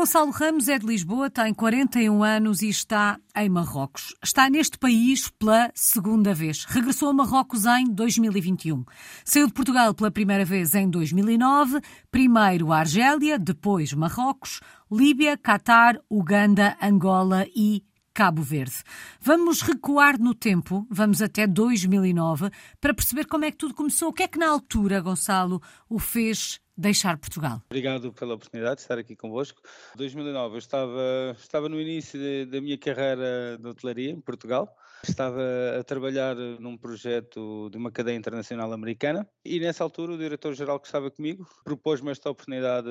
Gonçalo 0.00 0.30
Ramos 0.30 0.66
é 0.66 0.78
de 0.78 0.86
Lisboa, 0.86 1.28
tem 1.28 1.52
41 1.52 2.24
anos 2.24 2.62
e 2.62 2.70
está 2.70 3.20
em 3.36 3.50
Marrocos. 3.50 4.14
Está 4.24 4.48
neste 4.48 4.78
país 4.78 5.28
pela 5.28 5.70
segunda 5.74 6.32
vez. 6.32 6.64
Regressou 6.64 7.10
a 7.10 7.12
Marrocos 7.12 7.66
em 7.66 7.84
2021. 7.84 8.82
Saiu 9.26 9.46
de 9.46 9.52
Portugal 9.52 9.92
pela 9.92 10.10
primeira 10.10 10.42
vez 10.42 10.74
em 10.74 10.88
2009, 10.88 11.82
primeiro 12.10 12.72
a 12.72 12.78
Argélia, 12.78 13.38
depois 13.38 13.92
Marrocos, 13.92 14.60
Líbia, 14.90 15.36
Catar, 15.36 16.00
Uganda, 16.08 16.78
Angola 16.80 17.44
e 17.54 17.84
Cabo 18.14 18.40
Verde. 18.40 18.82
Vamos 19.20 19.60
recuar 19.60 20.18
no 20.18 20.34
tempo, 20.34 20.86
vamos 20.90 21.20
até 21.20 21.46
2009, 21.46 22.48
para 22.80 22.94
perceber 22.94 23.26
como 23.26 23.44
é 23.44 23.50
que 23.50 23.58
tudo 23.58 23.74
começou. 23.74 24.08
O 24.08 24.12
que 24.14 24.22
é 24.22 24.28
que 24.28 24.38
na 24.38 24.48
altura, 24.48 25.00
Gonçalo, 25.02 25.60
o 25.90 25.98
fez 25.98 26.58
deixar 26.80 27.18
Portugal. 27.18 27.62
Obrigado 27.66 28.12
pela 28.12 28.34
oportunidade 28.34 28.76
de 28.76 28.82
estar 28.82 28.98
aqui 28.98 29.14
convosco. 29.14 29.60
2009 29.96 30.54
eu 30.54 30.58
estava, 30.58 31.36
estava 31.38 31.68
no 31.68 31.80
início 31.80 32.18
da 32.46 32.60
minha 32.60 32.78
carreira 32.78 33.58
de 33.60 33.66
hotelaria 33.68 34.10
em 34.10 34.20
Portugal. 34.20 34.74
Estava 35.02 35.40
a 35.78 35.84
trabalhar 35.84 36.34
num 36.34 36.76
projeto 36.76 37.68
de 37.70 37.76
uma 37.78 37.90
cadeia 37.90 38.16
internacional 38.16 38.72
americana 38.72 39.28
e 39.44 39.60
nessa 39.60 39.84
altura 39.84 40.12
o 40.12 40.18
diretor-geral 40.18 40.78
que 40.80 40.86
estava 40.86 41.10
comigo 41.10 41.46
propôs-me 41.64 42.10
esta 42.10 42.30
oportunidade 42.30 42.88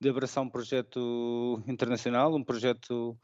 de 0.00 0.08
abraçar 0.08 0.42
um 0.42 0.50
projeto 0.50 1.62
internacional, 1.66 2.34
um 2.34 2.44
projeto 2.44 3.18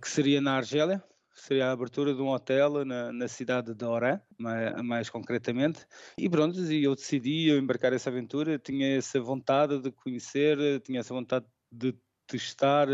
que 0.00 0.08
seria 0.08 0.40
na 0.40 0.56
Argélia, 0.56 1.02
seria 1.34 1.68
a 1.68 1.72
abertura 1.72 2.14
de 2.14 2.22
um 2.22 2.28
hotel 2.28 2.84
na, 2.84 3.12
na 3.12 3.28
cidade 3.28 3.74
de 3.74 3.84
Oran, 3.84 4.20
mais, 4.38 4.82
mais, 4.82 5.10
concretamente. 5.10 5.86
E 6.16 6.28
pronto, 6.28 6.58
eu 6.60 6.94
decidi 6.94 7.50
embarcar 7.50 7.92
essa 7.92 8.10
aventura, 8.10 8.58
tinha 8.58 8.96
essa 8.96 9.20
vontade 9.20 9.80
de 9.80 9.90
conhecer, 9.90 10.80
tinha 10.80 11.00
essa 11.00 11.12
vontade 11.12 11.46
de 11.70 11.94
testar 12.26 12.88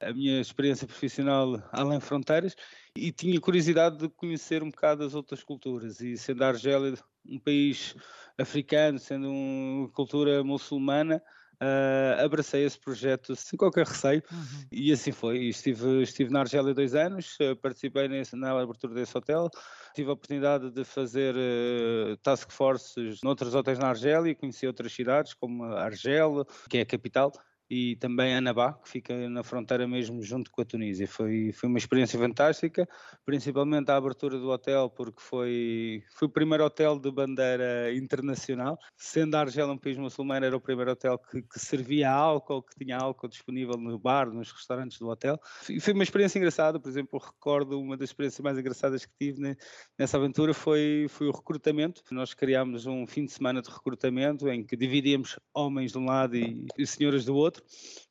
a 0.00 0.12
minha 0.12 0.40
experiência 0.40 0.86
profissional 0.86 1.62
além 1.72 2.00
fronteiras 2.00 2.54
e 2.96 3.12
tinha 3.12 3.40
curiosidade 3.40 3.98
de 3.98 4.08
conhecer 4.08 4.62
um 4.62 4.70
bocado 4.70 5.04
as 5.04 5.14
outras 5.14 5.42
culturas. 5.42 6.00
E 6.00 6.16
sendo 6.16 6.42
a 6.42 6.48
Argélia 6.48 6.94
um 7.26 7.38
país 7.38 7.94
africano, 8.38 8.98
sendo 8.98 9.30
uma 9.30 9.88
cultura 9.90 10.42
muçulmana, 10.44 11.22
uh, 11.60 12.24
abracei 12.24 12.64
esse 12.64 12.78
projeto 12.78 13.34
sem 13.36 13.56
qualquer 13.56 13.86
receio 13.86 14.22
uhum. 14.30 14.64
e 14.70 14.92
assim 14.92 15.12
foi. 15.12 15.46
Estive, 15.46 16.02
estive 16.02 16.30
na 16.30 16.40
Argélia 16.40 16.74
dois 16.74 16.94
anos, 16.94 17.36
uh, 17.40 17.56
participei 17.56 18.08
nesse, 18.08 18.36
na 18.36 18.58
abertura 18.58 18.94
desse 18.94 19.16
hotel, 19.16 19.48
tive 19.94 20.10
a 20.10 20.12
oportunidade 20.12 20.70
de 20.70 20.84
fazer 20.84 21.34
uh, 21.34 22.16
task 22.18 22.50
forces 22.50 23.20
noutros 23.22 23.54
hotéis 23.54 23.78
na 23.78 23.88
Argélia, 23.88 24.34
conheci 24.34 24.66
outras 24.66 24.92
cidades 24.92 25.34
como 25.34 25.64
Argel, 25.64 26.46
que 26.68 26.78
é 26.78 26.80
a 26.82 26.86
capital, 26.86 27.32
e 27.68 27.96
também 27.96 28.34
Anabá, 28.34 28.74
que 28.74 28.88
fica 28.88 29.28
na 29.28 29.42
fronteira 29.42 29.88
mesmo 29.88 30.22
junto 30.22 30.50
com 30.50 30.60
a 30.60 30.64
Tunísia. 30.64 31.08
Foi, 31.08 31.50
foi 31.52 31.68
uma 31.68 31.78
experiência 31.78 32.18
fantástica, 32.18 32.86
principalmente 33.24 33.90
a 33.90 33.96
abertura 33.96 34.38
do 34.38 34.50
hotel, 34.50 34.90
porque 34.90 35.20
foi, 35.22 36.02
foi 36.14 36.28
o 36.28 36.30
primeiro 36.30 36.64
hotel 36.64 36.98
de 36.98 37.10
bandeira 37.10 37.94
internacional. 37.94 38.78
Sendo 38.96 39.34
a 39.36 39.40
Argélia 39.40 39.72
um 39.72 39.78
país 39.78 39.96
muçulmano, 39.96 40.44
era 40.44 40.56
o 40.56 40.60
primeiro 40.60 40.90
hotel 40.90 41.18
que, 41.18 41.42
que, 41.42 41.58
servia 41.58 42.10
álcool, 42.10 42.62
que 42.62 42.84
tinha 42.84 42.98
álcool 42.98 43.28
disponível 43.28 43.76
no 43.76 43.98
bar, 43.98 44.30
nos 44.30 44.52
restaurantes 44.52 44.98
do 44.98 45.08
hotel. 45.08 45.40
E 45.68 45.80
foi 45.80 45.94
uma 45.94 46.02
experiência 46.02 46.38
engraçada, 46.38 46.78
por 46.78 46.88
exemplo, 46.88 47.18
recordo 47.18 47.80
uma 47.80 47.96
das 47.96 48.10
experiências 48.10 48.40
mais 48.40 48.58
engraçadas 48.58 49.06
que 49.06 49.12
tive 49.18 49.56
nessa 49.98 50.16
aventura 50.18 50.52
foi, 50.52 51.06
foi 51.08 51.28
o 51.28 51.32
recrutamento. 51.32 52.02
Nós 52.10 52.34
criámos 52.34 52.86
um 52.86 53.06
fim 53.06 53.24
de 53.24 53.32
semana 53.32 53.62
de 53.62 53.70
recrutamento 53.70 54.48
em 54.48 54.64
que 54.64 54.76
dividíamos 54.76 55.38
homens 55.54 55.92
de 55.92 55.98
um 55.98 56.04
lado 56.04 56.36
e, 56.36 56.66
e 56.76 56.86
senhoras 56.86 57.24
do 57.24 57.34
outro 57.34 57.53
outro. 57.54 57.64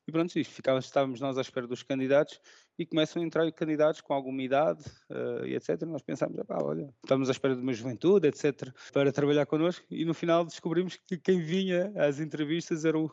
E 0.06 0.12
pronto, 0.12 0.32
ficava, 0.44 0.78
estávamos 0.78 1.20
nós 1.20 1.38
à 1.38 1.40
espera 1.40 1.66
dos 1.66 1.82
candidatos 1.82 2.40
e 2.78 2.84
começam 2.84 3.22
a 3.22 3.24
entrar 3.24 3.50
candidatos 3.52 4.00
com 4.00 4.12
alguma 4.12 4.42
idade 4.42 4.84
uh, 5.10 5.46
e 5.46 5.54
etc. 5.54 5.82
Nós 5.82 6.02
pensámos, 6.02 6.38
olha, 6.48 6.92
estamos 7.02 7.28
à 7.28 7.32
espera 7.32 7.54
de 7.54 7.62
uma 7.62 7.72
juventude, 7.72 8.28
etc., 8.28 8.70
para 8.92 9.12
trabalhar 9.12 9.46
connosco 9.46 9.84
e 9.90 10.04
no 10.04 10.14
final 10.14 10.44
descobrimos 10.44 10.96
que 10.96 11.16
quem 11.16 11.40
vinha 11.40 11.92
às 11.96 12.20
entrevistas 12.20 12.84
eram 12.84 13.10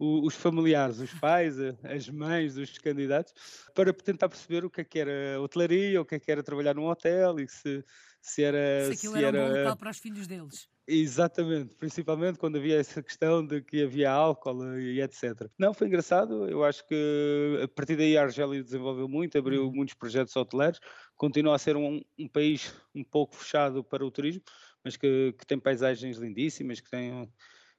os 0.00 0.36
familiares, 0.36 1.00
os 1.00 1.12
pais, 1.14 1.56
as 1.82 2.08
mães 2.08 2.54
dos 2.54 2.78
candidatos, 2.78 3.34
para 3.74 3.92
tentar 3.92 4.28
perceber 4.28 4.64
o 4.64 4.70
que 4.70 4.82
é 4.82 4.84
que 4.84 4.98
era 5.00 5.40
hotelaria, 5.40 6.00
o 6.00 6.04
que 6.04 6.14
é 6.14 6.20
que 6.20 6.30
era 6.30 6.40
trabalhar 6.40 6.72
num 6.72 6.86
hotel 6.86 7.40
e 7.40 7.48
se, 7.48 7.84
se 8.28 8.42
era. 8.42 8.86
Se 8.86 8.92
aquilo 8.92 9.14
se 9.14 9.24
era, 9.24 9.38
era 9.38 9.46
um 9.46 9.52
bom 9.52 9.58
local 9.58 9.76
para 9.76 9.90
os 9.90 9.98
filhos 9.98 10.26
deles. 10.26 10.68
Exatamente, 10.90 11.74
principalmente 11.74 12.38
quando 12.38 12.56
havia 12.56 12.80
essa 12.80 13.02
questão 13.02 13.46
de 13.46 13.60
que 13.60 13.82
havia 13.82 14.10
álcool 14.10 14.78
e 14.78 15.02
etc. 15.02 15.46
Não, 15.58 15.74
foi 15.74 15.86
engraçado, 15.86 16.48
eu 16.48 16.64
acho 16.64 16.86
que 16.86 17.60
a 17.62 17.68
partir 17.68 17.94
daí 17.96 18.16
a 18.16 18.22
Argélia 18.22 18.62
desenvolveu 18.62 19.06
muito, 19.06 19.36
abriu 19.36 19.66
uhum. 19.66 19.74
muitos 19.74 19.94
projetos 19.94 20.34
hoteleiros, 20.34 20.80
continua 21.14 21.56
a 21.56 21.58
ser 21.58 21.76
um, 21.76 22.00
um, 22.18 22.26
país 22.26 22.74
um 22.94 23.04
pouco 23.04 23.36
fechado 23.36 23.84
para 23.84 24.02
o 24.04 24.10
turismo, 24.10 24.42
mas 24.82 24.96
que, 24.96 25.34
que 25.38 25.46
tem 25.46 25.58
paisagens 25.58 26.16
lindíssimas, 26.16 26.80
que, 26.80 26.90
tem, 26.90 27.30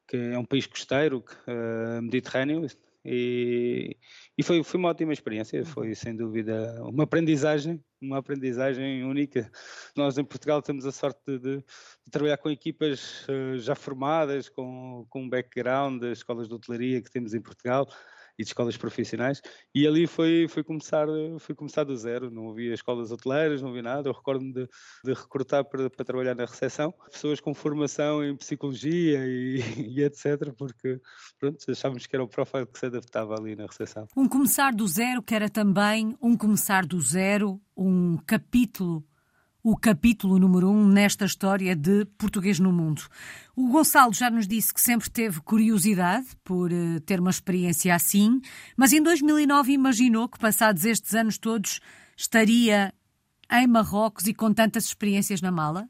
que 0.07 0.15
é 0.15 0.37
um 0.37 0.45
país 0.45 0.67
costeiro, 0.67 1.25
uh, 1.47 2.01
mediterrâneo, 2.03 2.67
e, 3.03 3.95
e 4.37 4.43
foi, 4.43 4.61
foi 4.63 4.79
uma 4.79 4.89
ótima 4.89 5.13
experiência, 5.13 5.59
uhum. 5.59 5.65
foi 5.65 5.95
sem 5.95 6.15
dúvida 6.15 6.81
uma 6.83 7.03
aprendizagem, 7.03 7.83
uma 8.01 8.17
aprendizagem 8.17 9.03
única. 9.03 9.49
Nós 9.95 10.17
em 10.17 10.23
Portugal 10.23 10.61
temos 10.61 10.85
a 10.85 10.91
sorte 10.91 11.19
de, 11.25 11.39
de, 11.39 11.57
de 11.57 12.11
trabalhar 12.11 12.37
com 12.37 12.49
equipas 12.49 13.25
uh, 13.27 13.57
já 13.57 13.75
formadas, 13.75 14.49
com, 14.49 15.05
com 15.09 15.23
um 15.23 15.29
background 15.29 16.01
das 16.01 16.19
escolas 16.19 16.47
de 16.47 16.53
hotelaria 16.53 17.01
que 17.01 17.11
temos 17.11 17.33
em 17.33 17.41
Portugal, 17.41 17.87
e 18.39 18.43
de 18.43 18.49
escolas 18.49 18.77
profissionais 18.77 19.41
e 19.75 19.85
ali 19.85 20.07
foi, 20.07 20.47
foi, 20.47 20.63
começar, 20.63 21.05
foi 21.39 21.53
começar 21.53 21.83
do 21.83 21.95
zero, 21.97 22.31
não 22.31 22.51
havia 22.51 22.73
escolas 22.73 23.11
hoteleiras, 23.11 23.61
não 23.61 23.69
havia 23.69 23.81
nada, 23.81 24.07
eu 24.07 24.13
recordo-me 24.13 24.53
de, 24.53 24.67
de, 25.03 25.13
recrutar 25.13 25.65
para, 25.65 25.89
para, 25.89 26.05
trabalhar 26.05 26.33
na 26.35 26.45
recepção, 26.45 26.93
pessoas 27.11 27.41
com 27.41 27.53
formação 27.53 28.23
em 28.23 28.35
psicologia 28.37 29.25
e, 29.25 29.59
e 29.99 30.01
etc, 30.01 30.53
porque 30.57 31.01
pronto, 31.37 31.57
achávamos 31.69 32.07
que 32.07 32.15
era 32.15 32.23
o 32.23 32.29
profile 32.29 32.65
que 32.65 32.79
se 32.79 32.85
adaptava 32.85 33.35
ali 33.35 33.57
na 33.57 33.65
recepção. 33.65 34.07
Um 34.15 34.27
começar 34.27 34.73
do 34.73 34.87
zero 34.87 35.21
que 35.21 35.35
era 35.35 35.49
também 35.49 36.15
um 36.21 36.37
começar 36.37 36.85
do 36.85 37.01
zero, 37.01 37.59
um 37.75 38.15
capítulo 38.25 39.03
o 39.63 39.75
capítulo 39.75 40.39
número 40.39 40.69
um 40.69 40.87
nesta 40.87 41.25
história 41.25 41.75
de 41.75 42.05
Português 42.17 42.59
no 42.59 42.71
Mundo. 42.71 43.03
O 43.55 43.69
Gonçalo 43.69 44.13
já 44.13 44.29
nos 44.29 44.47
disse 44.47 44.73
que 44.73 44.79
sempre 44.79 45.09
teve 45.09 45.41
curiosidade 45.41 46.27
por 46.43 46.71
uh, 46.71 46.99
ter 47.01 47.19
uma 47.19 47.29
experiência 47.29 47.93
assim, 47.93 48.39
mas 48.77 48.93
em 48.93 49.03
2009 49.03 49.73
imaginou 49.73 50.29
que, 50.29 50.39
passados 50.39 50.85
estes 50.85 51.13
anos 51.13 51.37
todos, 51.37 51.81
estaria 52.15 52.93
em 53.51 53.67
Marrocos 53.67 54.27
e 54.27 54.33
com 54.33 54.53
tantas 54.53 54.85
experiências 54.85 55.41
na 55.41 55.51
mala? 55.51 55.89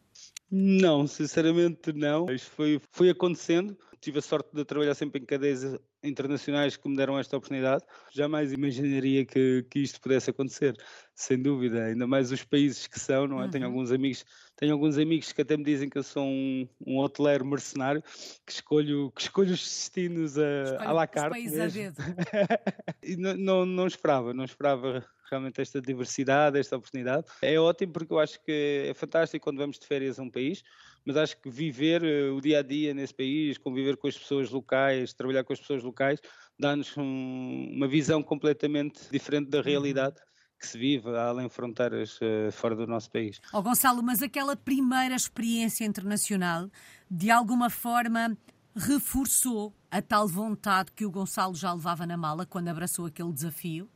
Não, 0.49 1.05
sinceramente 1.05 1.93
não. 1.93 2.25
Isto 2.31 2.49
foi, 2.51 2.81
foi 2.91 3.09
acontecendo. 3.09 3.77
Tive 4.01 4.19
a 4.19 4.21
sorte 4.21 4.49
de 4.53 4.65
trabalhar 4.65 4.95
sempre 4.95 5.21
em 5.21 5.25
cadeias 5.25 5.77
internacionais 6.03 6.77
que 6.77 6.87
me 6.87 6.95
deram 6.95 7.17
esta 7.19 7.37
oportunidade. 7.37 7.83
Jamais 8.11 8.53
imaginaria 8.53 9.25
que, 9.25 9.65
que 9.69 9.79
isto 9.79 9.99
pudesse 9.99 10.29
acontecer, 10.29 10.75
sem 11.13 11.41
dúvida. 11.41 11.85
Ainda 11.85 12.07
mais 12.07 12.31
os 12.31 12.43
países 12.43 12.87
que 12.87 12.99
são, 12.99 13.27
não 13.27 13.41
é? 13.41 13.45
Uhum. 13.45 13.49
Tenho 13.51 13.65
alguns 13.65 13.91
amigos, 13.91 14.25
tenho 14.55 14.73
alguns 14.73 14.97
amigos 14.97 15.31
que 15.31 15.41
até 15.41 15.57
me 15.57 15.63
dizem 15.63 15.89
que 15.89 15.97
eu 15.97 16.03
sou 16.03 16.25
um, 16.25 16.67
um 16.85 16.97
hoteleiro 16.97 17.45
mercenário, 17.45 18.01
que 18.45 18.51
escolho, 18.51 19.11
que 19.11 19.21
escolho 19.21 19.53
os 19.53 19.59
destinos 19.59 20.37
a, 20.37 20.83
à 20.83 20.91
la 20.91 21.07
carte. 21.07 21.37
Os 21.37 21.43
países 21.43 21.59
a 21.59 21.67
dedo. 21.67 21.97
não, 23.17 23.35
não, 23.35 23.65
não 23.65 23.87
esperava, 23.87 24.33
não 24.33 24.45
esperava 24.45 25.05
realmente 25.29 25.61
esta 25.61 25.79
diversidade, 25.79 26.59
esta 26.59 26.75
oportunidade. 26.75 27.25
É 27.41 27.59
ótimo 27.59 27.93
porque 27.93 28.11
eu 28.11 28.19
acho 28.19 28.41
que 28.43 28.85
é 28.87 28.93
fantástico 28.93 29.43
quando 29.43 29.57
vamos 29.57 29.77
de 29.77 29.85
férias 29.85 30.19
a 30.19 30.23
um 30.23 30.29
país, 30.29 30.63
mas 31.05 31.17
acho 31.17 31.37
que 31.41 31.49
viver 31.49 32.03
uh, 32.03 32.35
o 32.35 32.41
dia 32.41 32.59
a 32.59 32.61
dia 32.61 32.93
nesse 32.93 33.13
país, 33.13 33.57
conviver 33.57 33.97
com 33.97 34.07
as 34.07 34.17
pessoas 34.17 34.49
locais, 34.49 35.13
trabalhar 35.13 35.43
com 35.43 35.53
as 35.53 35.59
pessoas 35.59 35.83
locais, 35.83 36.19
dá-nos 36.57 36.95
um, 36.97 37.71
uma 37.73 37.87
visão 37.87 38.21
completamente 38.21 39.01
diferente 39.11 39.49
da 39.49 39.59
uhum. 39.59 39.63
realidade. 39.63 40.15
Que 40.59 40.67
se 40.67 40.77
vive 40.77 41.07
além 41.15 41.47
fronteiras 41.47 42.17
uh, 42.17 42.51
fora 42.51 42.75
do 42.75 42.85
nosso 42.85 43.09
país. 43.09 43.39
Oh, 43.53 43.61
Gonçalo, 43.61 44.03
mas 44.03 44.21
aquela 44.21 44.57
primeira 44.57 45.15
experiência 45.15 45.85
internacional, 45.85 46.69
de 47.09 47.31
alguma 47.31 47.69
forma, 47.69 48.37
reforçou 48.75 49.73
a 49.89 50.01
tal 50.01 50.27
vontade 50.27 50.91
que 50.91 51.05
o 51.05 51.11
Gonçalo 51.11 51.55
já 51.55 51.73
levava 51.73 52.05
na 52.05 52.17
mala 52.17 52.45
quando 52.45 52.67
abraçou 52.67 53.05
aquele 53.05 53.31
desafio? 53.31 53.89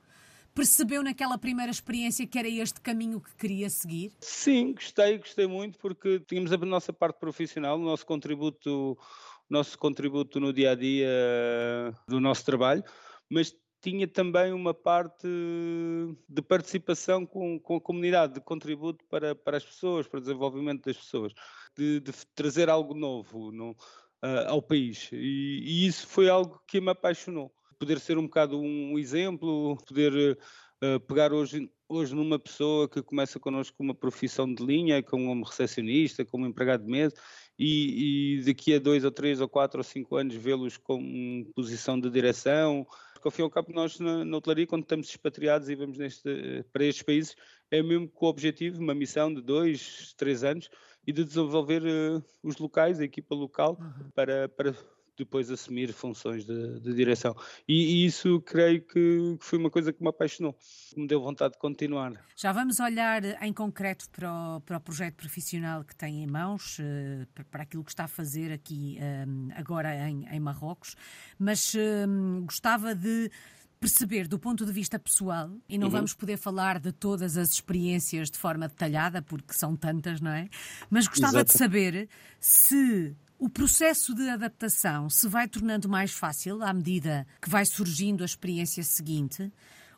Percebeu 0.54 1.04
naquela 1.04 1.38
primeira 1.38 1.72
experiência 1.72 2.28
que 2.28 2.38
era 2.38 2.48
este 2.48 2.80
caminho 2.82 3.20
que 3.20 3.36
queria 3.36 3.70
seguir? 3.70 4.12
Sim, 4.20 4.74
gostei, 4.74 5.18
gostei 5.18 5.48
muito, 5.48 5.78
porque 5.80 6.20
tínhamos 6.22 6.52
a 6.52 6.58
nossa 6.58 6.94
parte 6.94 7.20
profissional, 7.20 7.78
o 7.78 7.84
nosso 7.84 8.06
contributo, 8.06 8.98
nosso 9.50 9.78
contributo 9.78 10.40
no 10.40 10.54
dia 10.54 10.72
a 10.72 10.76
dia 10.76 11.10
do 12.08 12.20
nosso 12.20 12.46
trabalho, 12.46 12.84
mas 13.30 13.56
tinha 13.82 14.08
também 14.08 14.54
uma 14.54 14.74
parte 14.74 15.28
de 16.30 16.42
participação 16.42 17.26
com, 17.26 17.60
com 17.60 17.76
a 17.76 17.82
comunidade, 17.82 18.36
de 18.36 18.42
contributo 18.42 19.04
para, 19.10 19.36
para 19.36 19.58
as 19.58 19.66
pessoas, 19.66 20.08
para 20.08 20.20
o 20.20 20.22
desenvolvimento 20.22 20.86
das 20.86 20.96
pessoas, 20.96 21.34
de, 21.78 22.00
de 22.00 22.14
trazer 22.34 22.70
algo 22.70 22.94
novo 22.94 23.52
no, 23.52 23.72
uh, 23.72 24.48
ao 24.48 24.62
país. 24.62 25.10
E, 25.12 25.62
e, 25.66 25.86
isso 25.86 26.08
foi 26.08 26.30
algo 26.30 26.62
que 26.66 26.80
me 26.80 26.92
apaixonou 26.92 27.54
poder 27.84 28.00
ser 28.00 28.18
um 28.18 28.24
bocado 28.24 28.58
um 28.60 28.98
exemplo, 28.98 29.78
poder 29.86 30.38
uh, 30.82 31.00
pegar 31.02 31.34
hoje, 31.34 31.70
hoje 31.90 32.16
numa 32.16 32.40
pessoa 32.40 32.88
que 32.88 33.04
começa 33.04 33.38
connosco 33.38 33.76
uma 33.84 33.94
profissão 33.94 34.52
de 34.52 34.66
linha, 34.66 35.04
como 35.04 35.44
recepcionista, 35.44 36.24
como 36.24 36.48
empregado 36.48 36.86
de 36.86 36.90
mesa, 36.90 37.14
e, 37.60 38.38
e, 38.40 38.46
daqui 38.46 38.74
a 38.74 38.80
dois 38.80 39.04
ou 39.04 39.12
três 39.12 39.42
ou 39.42 39.50
quatro 39.50 39.82
ou 39.82 39.84
cinco 39.84 40.16
anos 40.16 40.34
vê-los 40.34 40.78
com 40.78 41.46
posição 41.54 42.00
de 42.00 42.10
direção. 42.10 42.88
Porque 43.14 43.28
ao 43.28 43.32
fim 43.32 43.42
e 43.42 43.44
ao 43.44 43.50
cabo 43.50 43.74
nós 43.74 44.00
na, 44.00 44.24
na 44.24 44.38
hotelaria, 44.38 44.66
quando 44.66 44.84
estamos 44.84 45.10
expatriados 45.10 45.70
e 45.70 45.76
vamos 45.76 45.98
neste, 45.98 46.66
para 46.72 46.86
estes 46.86 47.04
países, 47.04 47.36
é 47.70 47.84
mesmo 47.84 48.08
com 48.08 48.26
o 48.26 48.30
objetivo, 48.30 48.82
uma 48.82 48.96
missão 48.96 49.34
de 49.34 49.42
dois, 49.42 50.14
três 50.16 50.44
anos, 50.44 50.70
e 51.06 51.12
de 51.12 51.24
desenvolver 51.26 51.84
uh, 51.84 52.24
os 52.42 52.58
locais, 52.58 53.02
a 53.02 53.04
equipa 53.04 53.36
local, 53.36 53.78
uhum. 53.78 54.10
para, 54.16 54.48
para 54.48 54.74
depois 55.18 55.50
assumir 55.52 55.94
funções 55.94 56.46
de, 56.46 56.80
de 56.80 56.94
direção. 56.94 57.36
E, 57.68 58.04
e, 58.04 58.06
isso 58.06 58.42
creio 58.42 58.82
que, 58.82 59.38
foi 59.40 59.60
uma 59.60 59.70
coisa 59.70 59.94
que 59.94 60.02
me 60.02 60.10
apaixonou, 60.10 60.54
que 60.54 61.00
me 61.00 61.08
deu 61.08 61.22
vontade 61.22 61.54
de 61.54 61.60
continuar. 61.60 62.14
Já 62.36 62.52
vamos 62.52 62.80
olhar 62.80 63.24
em 63.44 63.54
concreto 63.54 64.10
para 64.10 64.32
o, 64.32 64.62
para 64.62 64.78
o 64.78 64.82
projeto 64.82 65.16
profissional 65.16 65.84
que 65.84 65.96
tem 65.96 66.24
em 66.24 66.28
mãos, 66.28 66.80
uh, 66.80 67.44
para 67.50 67.64
aquilo 67.64 67.84
que 67.84 67.92
está 67.92 68.06
a 68.06 68.08
fazer 68.08 68.52
aqui 68.52 68.98
eh, 69.00 69.26
agora 69.56 69.96
em, 70.10 70.28
em, 70.30 70.40
Marrocos, 70.40 70.96
mas 71.38 71.74
um, 71.76 72.46
gostava 72.46 72.96
de 72.96 73.30
perceber 73.80 74.30
do 74.30 74.40
ponto 74.40 74.66
de 74.66 74.72
vista 74.72 74.98
pessoal, 74.98 75.52
e 75.68 75.78
não 75.78 75.88
uhum. 75.88 75.94
vamos 75.94 76.14
poder 76.14 76.38
falar 76.38 76.80
de 76.80 76.94
todas 76.94 77.36
as 77.36 77.50
experiências 77.50 78.32
de 78.32 78.38
forma 78.38 78.68
detalhada, 78.68 79.22
porque 79.22 79.54
são 79.54 79.76
tantas, 79.76 80.22
não 80.22 80.32
é? 80.32 80.48
Mas 80.90 81.06
gostava 81.06 81.38
Exato. 81.38 81.52
de 81.52 81.58
saber 81.58 82.10
se 82.40 83.14
o 83.44 83.50
processo 83.50 84.16
de 84.16 84.30
adaptação 84.30 85.10
se 85.10 85.28
vai 85.28 85.50
tornando 85.50 85.90
mais 85.90 86.14
fácil 86.14 86.64
à 86.64 86.74
medida 86.74 87.28
que 87.42 87.50
vai 87.50 87.66
surgindo 87.66 88.24
a 88.24 88.26
experiência 88.26 88.82
seguinte, 88.84 89.52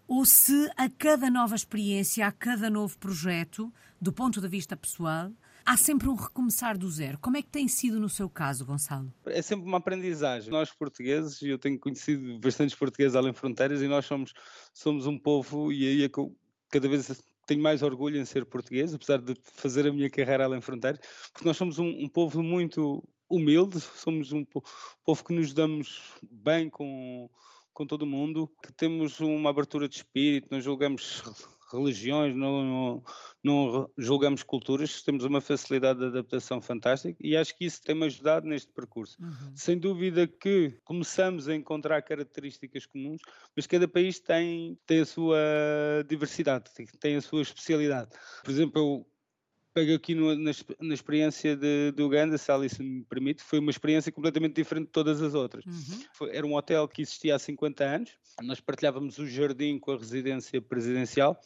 ou 0.07 0.25
se 0.25 0.67
a 0.75 0.89
cada 0.89 1.29
nova 1.29 1.55
experiência, 1.55 2.25
a 2.25 2.31
cada 2.31 2.71
novo 2.71 2.97
projeto, 2.97 3.71
do 4.01 4.11
ponto 4.11 4.41
de 4.41 4.47
vista 4.47 4.75
pessoal, 4.75 5.31
há 5.63 5.77
sempre 5.77 6.09
um 6.09 6.15
recomeçar 6.15 6.75
do 6.75 6.89
zero. 6.89 7.19
Como 7.19 7.37
é 7.37 7.43
que 7.43 7.49
tem 7.49 7.67
sido 7.67 7.99
no 7.99 8.09
seu 8.09 8.27
caso, 8.27 8.65
Gonçalo? 8.65 9.13
É 9.27 9.43
sempre 9.43 9.67
uma 9.67 9.77
aprendizagem. 9.77 10.49
Nós 10.49 10.71
portugueses, 10.71 11.39
eu 11.43 11.59
tenho 11.59 11.79
conhecido 11.79 12.39
bastantes 12.39 12.75
portugueses 12.75 13.15
além 13.15 13.31
fronteiras 13.31 13.79
e 13.79 13.87
nós 13.87 14.07
somos, 14.07 14.33
somos 14.73 15.05
um 15.05 15.19
povo, 15.19 15.71
e 15.71 15.87
aí 15.87 16.03
é 16.03 16.09
que 16.09 16.17
eu 16.17 16.35
cada 16.71 16.89
vez 16.89 17.23
tenho 17.45 17.61
mais 17.61 17.83
orgulho 17.83 18.19
em 18.19 18.25
ser 18.25 18.43
português, 18.43 18.91
apesar 18.91 19.19
de 19.21 19.35
fazer 19.53 19.87
a 19.87 19.93
minha 19.93 20.09
carreira 20.09 20.45
além 20.45 20.61
fronteiras, 20.61 20.99
porque 21.31 21.47
nós 21.47 21.55
somos 21.55 21.77
um, 21.77 21.89
um 21.89 22.09
povo 22.09 22.41
muito 22.41 23.07
humilde, 23.29 23.79
somos 23.79 24.31
um 24.31 24.45
povo 24.45 25.23
que 25.23 25.33
nos 25.33 25.53
damos 25.53 26.01
bem 26.23 26.69
com, 26.69 27.29
com 27.73 27.85
todo 27.85 28.05
mundo, 28.05 28.49
que 28.63 28.71
temos 28.73 29.19
uma 29.19 29.49
abertura 29.49 29.87
de 29.87 29.97
espírito, 29.97 30.47
não 30.51 30.61
julgamos 30.61 31.23
religiões, 31.71 32.35
não, 32.35 33.03
não, 33.43 33.89
julgamos 33.97 34.43
culturas, 34.43 35.01
temos 35.01 35.23
uma 35.23 35.41
facilidade 35.41 35.99
de 35.99 36.05
adaptação 36.05 36.61
fantástica 36.61 37.17
e 37.19 37.35
acho 37.35 37.57
que 37.57 37.65
isso 37.65 37.81
tem-me 37.81 38.05
ajudado 38.05 38.47
neste 38.47 38.71
percurso. 38.71 39.17
Uhum. 39.21 39.55
Sem 39.55 39.77
dúvida 39.77 40.27
que 40.27 40.77
começamos 40.83 41.47
a 41.47 41.55
encontrar 41.55 42.01
características 42.01 42.85
comuns, 42.85 43.21
mas 43.55 43.67
cada 43.67 43.87
país 43.87 44.19
tem, 44.19 44.77
tem 44.85 45.01
a 45.01 45.05
sua 45.05 45.37
diversidade, 46.07 46.71
tem 46.99 47.15
a 47.15 47.21
sua 47.21 47.41
especialidade. 47.41 48.11
Por 48.43 48.51
exemplo, 48.51 48.79
eu 48.79 49.07
pego 49.75 49.93
aqui 49.93 50.15
no, 50.15 50.33
na, 50.35 50.51
na, 50.79 50.93
experiência 50.93 51.53
de, 51.53 51.91
de, 51.91 52.01
Uganda, 52.01 52.37
se 52.37 52.49
a 52.49 52.55
Alice 52.55 52.81
me 52.81 53.03
permite, 53.03 53.43
foi 53.43 53.59
uma 53.59 53.69
experiência 53.69 54.09
completamente 54.09 54.55
diferente 54.55 54.85
de 54.85 54.91
todas 54.93 55.21
as 55.21 55.33
outras. 55.33 55.65
Uhum. 55.65 56.03
Foi, 56.13 56.33
era 56.33 56.47
um 56.47 56.55
hotel 56.55 56.87
que 56.87 57.01
existia 57.01 57.35
há 57.35 57.39
50 57.39 57.83
anos, 57.83 58.11
nós 58.41 58.61
partilhávamos 58.61 59.17
o 59.17 59.27
jardim 59.27 59.77
com 59.77 59.91
a 59.91 59.97
residência 59.97 60.61
presidencial, 60.61 61.37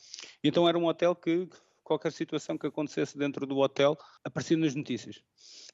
então 0.44 0.70
era 0.70 0.78
um 0.78 0.86
hotel 0.86 1.16
que 1.16 1.50
qualquer 1.84 2.12
situação 2.12 2.56
que 2.56 2.68
acontecesse 2.68 3.18
dentro 3.18 3.48
do 3.48 3.58
hotel 3.58 3.98
aparecia 4.24 4.56
nas 4.56 4.76
notícias, 4.76 5.24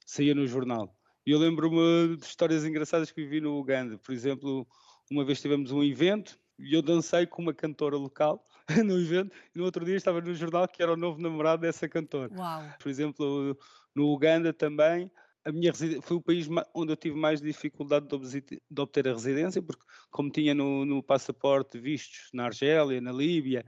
saía 0.05 0.33
no 0.33 0.47
jornal. 0.47 0.95
E 1.27 1.31
eu 1.31 1.39
lembro-me 1.39 2.15
de 2.15 2.25
histórias 2.25 2.63
engraçadas 2.63 3.11
que 3.11 3.21
vivi 3.21 3.41
no 3.41 3.59
Uganda. 3.59 3.97
Por 3.97 4.13
exemplo, 4.13 4.65
uma 5.11 5.25
vez 5.25 5.41
tivemos 5.41 5.71
um 5.71 5.83
evento 5.83 6.39
e 6.57 6.73
eu 6.73 6.81
dancei 6.81 7.25
com 7.25 7.41
uma 7.41 7.53
cantora 7.53 7.97
local 7.97 8.45
no 8.85 8.99
evento 8.99 9.31
e 9.53 9.57
no 9.57 9.65
outro 9.65 9.85
dia 9.85 9.95
estava 9.95 10.21
no 10.21 10.33
jornal 10.33 10.67
que 10.67 10.81
era 10.81 10.93
o 10.93 10.97
novo 10.97 11.21
namorado 11.21 11.61
dessa 11.61 11.87
cantora. 11.87 12.33
Uau. 12.33 12.63
Por 12.79 12.89
exemplo, 12.89 13.57
no 13.95 14.11
Uganda 14.11 14.51
também, 14.51 15.11
a 15.45 15.51
minha 15.51 15.71
foi 15.73 16.17
o 16.17 16.21
país 16.21 16.47
onde 16.73 16.91
eu 16.91 16.97
tive 16.97 17.15
mais 17.15 17.39
dificuldade 17.39 18.07
de 18.07 18.81
obter 18.81 19.07
a 19.07 19.13
residência, 19.13 19.61
porque 19.61 19.83
como 20.09 20.31
tinha 20.31 20.55
no, 20.55 20.85
no 20.85 21.03
passaporte 21.03 21.79
vistos 21.79 22.29
na 22.33 22.45
Argélia, 22.45 22.99
na 22.99 23.11
Líbia 23.11 23.63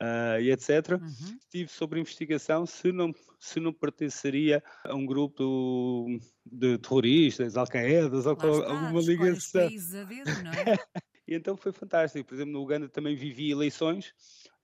uh, 0.00 0.40
e 0.40 0.50
etc, 0.50 0.92
uhum. 0.92 1.38
tive 1.50 1.70
sobre 1.70 2.00
investigação 2.00 2.64
se 2.64 2.90
não, 2.90 3.12
se 3.38 3.60
não 3.60 3.72
pertenceria 3.72 4.62
a 4.82 4.94
um 4.94 5.04
grupo 5.04 6.06
de 6.44 6.78
terroristas, 6.78 7.56
Al-Qaeda 7.56 8.16
ou 8.16 8.64
alguma 8.64 9.02
ligação. 9.02 9.66
A 9.66 10.04
dedo, 10.04 10.42
não 10.42 10.52
é? 10.52 10.78
E 11.30 11.34
então 11.36 11.56
foi 11.56 11.70
fantástico. 11.70 12.26
Por 12.26 12.34
exemplo, 12.34 12.52
no 12.52 12.60
Uganda 12.60 12.88
também 12.88 13.14
vivi 13.14 13.52
eleições, 13.52 14.12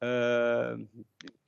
uh, 0.02 0.84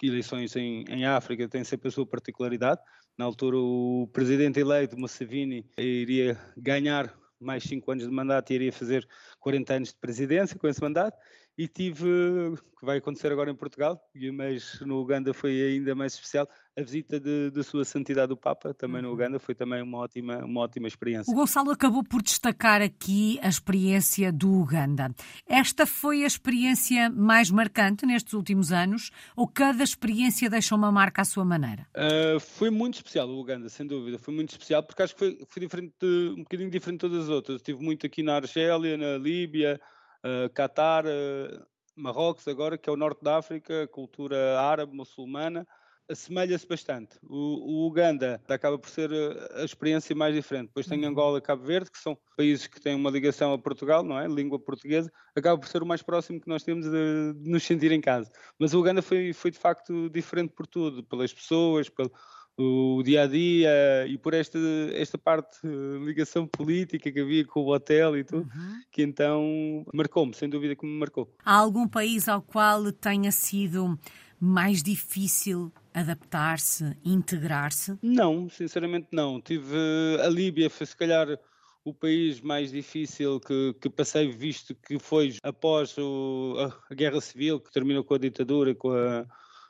eleições 0.01 0.55
em, 0.55 0.85
em 0.89 1.05
África 1.05 1.49
têm 1.49 1.65
sempre 1.65 1.89
a 1.89 1.91
sua 1.91 2.07
particularidade. 2.07 2.81
Na 3.19 3.25
altura, 3.25 3.57
o 3.59 4.09
presidente 4.13 4.61
eleito, 4.61 4.97
Museveni, 4.97 5.69
iria 5.77 6.39
ganhar 6.57 7.13
mais 7.41 7.65
5 7.65 7.91
anos 7.91 8.05
de 8.05 8.11
mandato 8.13 8.53
e 8.53 8.55
iria 8.55 8.73
fazer 8.73 9.09
40 9.41 9.75
anos 9.75 9.89
de 9.89 9.97
presidência 9.97 10.57
com 10.57 10.69
esse 10.69 10.81
mandato 10.81 11.19
e 11.59 11.67
tive, 11.67 12.07
que 12.79 12.87
vai 12.87 12.99
acontecer 12.99 13.33
agora 13.33 13.51
em 13.51 13.55
Portugal, 13.57 14.01
mas 14.33 14.81
no 14.81 15.01
Uganda 15.01 15.35
foi 15.35 15.61
ainda 15.61 15.95
mais 15.97 16.15
especial, 16.15 16.49
a 16.79 16.81
visita 16.81 17.19
de, 17.19 17.51
de 17.51 17.63
Sua 17.65 17.85
Santidade 17.85 18.33
o 18.33 18.37
Papa, 18.37 18.73
também 18.73 19.03
no 19.03 19.09
uhum. 19.09 19.15
Uganda, 19.15 19.41
foi 19.41 19.53
também 19.53 19.83
uma 19.83 19.99
ótima, 19.99 20.45
uma 20.45 20.61
ótima 20.61 20.87
experiência. 20.87 21.33
O 21.33 21.35
Gonçalo 21.35 21.73
acabou 21.73 22.05
por 22.05 22.23
destacar 22.23 22.81
aqui 22.81 23.41
a 23.43 23.49
experiência 23.49 24.31
do 24.31 24.61
Uganda. 24.61 25.13
Esta 25.49 25.85
foi 25.85 26.23
a 26.23 26.27
experiência 26.27 27.11
mais 27.11 27.51
marcante 27.51 28.07
nestes 28.07 28.33
últimos 28.33 28.71
anos, 28.71 29.11
ou 29.35 29.49
cada 29.49 29.83
experiência 29.83 30.49
deixa 30.49 30.77
uma 30.77 30.93
marca 30.93 31.23
à 31.23 31.25
sua 31.25 31.45
maneira? 31.45 31.89
Uh, 31.97 32.39
foi 32.39 32.71
muito 32.71 32.95
especial 32.95 33.29
o 33.29 33.41
Uganda, 33.41 33.69
sem 33.69 33.85
dúvida, 33.85 34.17
foi 34.17 34.33
muito 34.33 34.51
especial, 34.51 34.85
porque 34.85 35.03
acho 35.03 35.15
que 35.15 35.19
foi, 35.19 35.47
foi 35.49 35.61
diferente, 35.61 35.93
um 36.05 36.43
bocadinho 36.45 36.71
diferente 36.71 37.01
de 37.01 37.09
todas 37.09 37.25
as 37.25 37.29
outras. 37.29 37.57
Estive 37.57 37.83
muito 37.83 38.07
aqui 38.07 38.23
na 38.23 38.37
Argélia, 38.37 38.97
na 38.97 39.19
Líbia, 39.19 39.81
uh, 40.25 40.49
Qatar, 40.55 41.05
uh, 41.07 41.67
Marrocos 41.97 42.47
agora, 42.47 42.79
que 42.79 42.89
é 42.89 42.93
o 42.93 42.97
norte 42.97 43.23
da 43.23 43.39
África, 43.39 43.89
cultura 43.89 44.61
árabe, 44.61 44.95
muçulmana, 44.95 45.67
assemelha-se 46.09 46.67
bastante. 46.67 47.19
O, 47.23 47.85
o, 47.85 47.87
Uganda 47.87 48.41
acaba 48.49 48.79
por 48.79 48.89
ser 48.89 49.11
a 49.55 49.65
experiência 49.65 50.17
mais 50.17 50.35
diferente. 50.35 50.69
Depois 50.69 50.87
tem 50.87 51.03
uhum. 51.03 51.11
Angola 51.11 51.39
e 51.39 51.43
Cabo 51.43 51.65
Verde, 51.65 51.91
que 51.91 51.99
são 51.99 52.17
países 52.37 52.67
que 52.67 52.81
têm 52.81 52.95
uma 52.95 53.11
ligação 53.11 53.53
a 53.53 53.59
Portugal, 53.59 54.03
não 54.03 54.19
é? 54.19 54.27
Língua 54.27 54.59
portuguesa, 54.59 55.13
acaba 55.37 55.59
por 55.59 55.69
ser 55.69 55.83
o 55.83 55.87
mais 55.87 56.03
próximo 56.03 56.41
que 56.41 56.49
nós 56.49 56.63
temos 56.63 56.87
de, 56.87 57.35
de 57.35 57.51
nos 57.51 57.63
sentir 57.63 57.93
em 57.93 58.01
casa. 58.01 58.31
Mas 58.59 58.73
o 58.73 58.81
Uganda 58.81 59.03
foi, 59.03 59.33
foi 59.33 59.51
de 59.51 59.59
facto 59.59 60.09
diferente 60.09 60.55
por 60.55 60.67
tudo, 60.67 61.05
pelas 61.05 61.33
pessoas, 61.33 61.89
pelo 61.91 62.11
o 62.59 63.03
dia 63.05 63.23
a 63.23 63.27
dia 63.27 64.07
e 64.09 64.19
por 64.19 64.35
esta, 64.35 64.59
esta 64.93 65.17
parte 65.17 65.59
de 65.63 66.05
ligação 66.05 66.47
política 66.47 67.11
que 67.11 67.21
havia 67.21 67.45
com 67.45 67.61
o 67.61 67.73
hotel 67.73 68.17
e 68.17 68.25
tudo, 68.25 68.49
uhum. 68.53 68.83
que 68.91 69.03
então 69.03 69.87
marcou-me, 69.95 70.35
sem 70.35 70.49
dúvida 70.49 70.75
que 70.75 70.85
me 70.85 70.99
marcou. 70.99 71.33
Há 71.45 71.55
algum 71.55 71.87
país 71.87 72.29
ao 72.29 72.43
qual 72.43 72.91
tenha 72.91 73.31
sido 73.31 73.99
mais 74.41 74.83
difícil 74.83 75.73
adaptar-se, 75.95 76.97
integrar-se? 77.05 77.97
Não, 78.03 78.49
sinceramente 78.49 79.09
não. 79.13 79.41
Tive 79.41 79.77
a 80.23 80.29
Líbia, 80.29 80.69
foi 80.69 80.87
se 80.87 80.97
calhar 80.97 81.39
o 81.85 81.95
país 81.95 82.41
mais 82.41 82.71
difícil 82.71 83.41
que, 83.41 83.75
que 83.81 83.89
passei, 83.89 84.31
visto 84.31 84.75
que 84.75 84.99
foi 84.99 85.37
após 85.43 85.97
o, 85.97 86.55
a, 86.59 86.93
a 86.93 86.95
guerra 86.95 87.21
civil, 87.21 87.61
que 87.61 87.73
terminou 87.73 88.05
com 88.05 88.15
a 88.15 88.19
ditadura, 88.19 88.75
com 88.75 88.91
a 88.91 89.25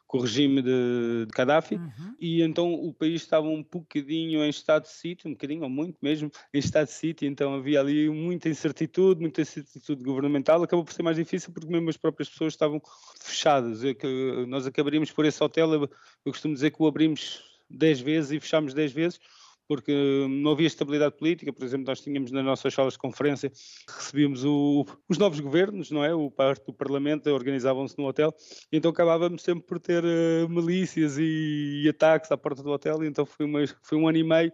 com 0.09 0.19
o 0.19 0.21
regime 0.23 0.63
de, 0.63 1.27
de 1.27 1.33
Gaddafi, 1.37 1.75
uhum. 1.75 2.17
e 2.19 2.43
então 2.43 2.73
o 2.73 2.95
país 2.95 3.21
estava 3.21 3.47
um 3.47 3.63
bocadinho 3.63 4.43
em 4.43 4.49
estado 4.49 4.85
de 4.85 4.89
sítio, 4.89 5.29
um 5.29 5.35
bocadinho 5.35 5.63
ou 5.63 5.69
muito 5.69 5.99
mesmo 6.01 6.31
em 6.53 6.59
estado 6.59 6.87
de 6.87 6.95
sítio, 6.95 7.29
então 7.29 7.55
havia 7.55 7.79
ali 7.79 8.09
muita 8.09 8.49
incertitude, 8.49 9.21
muita 9.21 9.43
incertitude 9.43 10.03
governamental, 10.03 10.63
acabou 10.63 10.83
por 10.83 10.95
ser 10.95 11.03
mais 11.03 11.17
difícil 11.17 11.53
porque 11.53 11.69
mesmo 11.69 11.91
as 11.91 11.97
próprias 11.99 12.29
pessoas 12.29 12.55
estavam 12.55 12.81
fechadas. 13.21 13.83
Eu, 13.85 14.47
nós 14.47 14.67
acabaríamos 14.67 15.13
por 15.13 15.27
esse 15.27 15.45
hotel, 15.45 15.75
eu, 15.75 15.83
eu 16.25 16.33
costumo 16.33 16.55
dizer 16.55 16.71
que 16.71 16.83
o 16.83 16.87
abrimos 16.87 17.43
10 17.69 18.01
vezes 18.01 18.33
e 18.33 18.41
fechámos 18.41 18.73
10 18.73 18.93
vezes, 18.93 19.21
porque 19.69 19.93
não 20.29 20.53
havia 20.53 20.67
estabilidade 20.67 21.17
política. 21.17 21.53
Por 21.53 21.63
exemplo, 21.65 21.87
nós 21.87 22.01
tínhamos 22.01 22.33
nas 22.33 22.45
nossas 22.45 22.73
salas 22.73 22.95
de 22.95 22.99
conferência, 22.99 23.53
recebíamos 23.87 24.45
o, 24.45 24.87
os 25.09 25.19
novos 25.19 25.39
governos, 25.39 25.91
não 25.91 26.03
é? 26.03 26.15
O 26.15 26.31
parte 26.31 26.65
do 26.65 26.73
Parlamento 26.73 27.29
organizavam-se 27.29 27.97
no 27.99 28.07
hotel, 28.07 28.35
então 28.73 28.91
acabávamos 28.91 29.43
sempre 29.43 29.67
por 29.67 29.79
ter 29.79 30.03
uh, 30.03 30.49
milícias 30.49 31.19
e, 31.19 31.83
e, 31.85 31.89
ataques 31.89 32.33
à 32.33 32.37
porta 32.37 32.63
do 32.63 32.71
hotel, 32.71 33.05
então 33.05 33.27
foi, 33.27 33.45
uma, 33.45 33.61
foi 33.83 33.99
um 33.99 34.09
ano 34.09 34.19
e 34.19 34.25
meio 34.25 34.53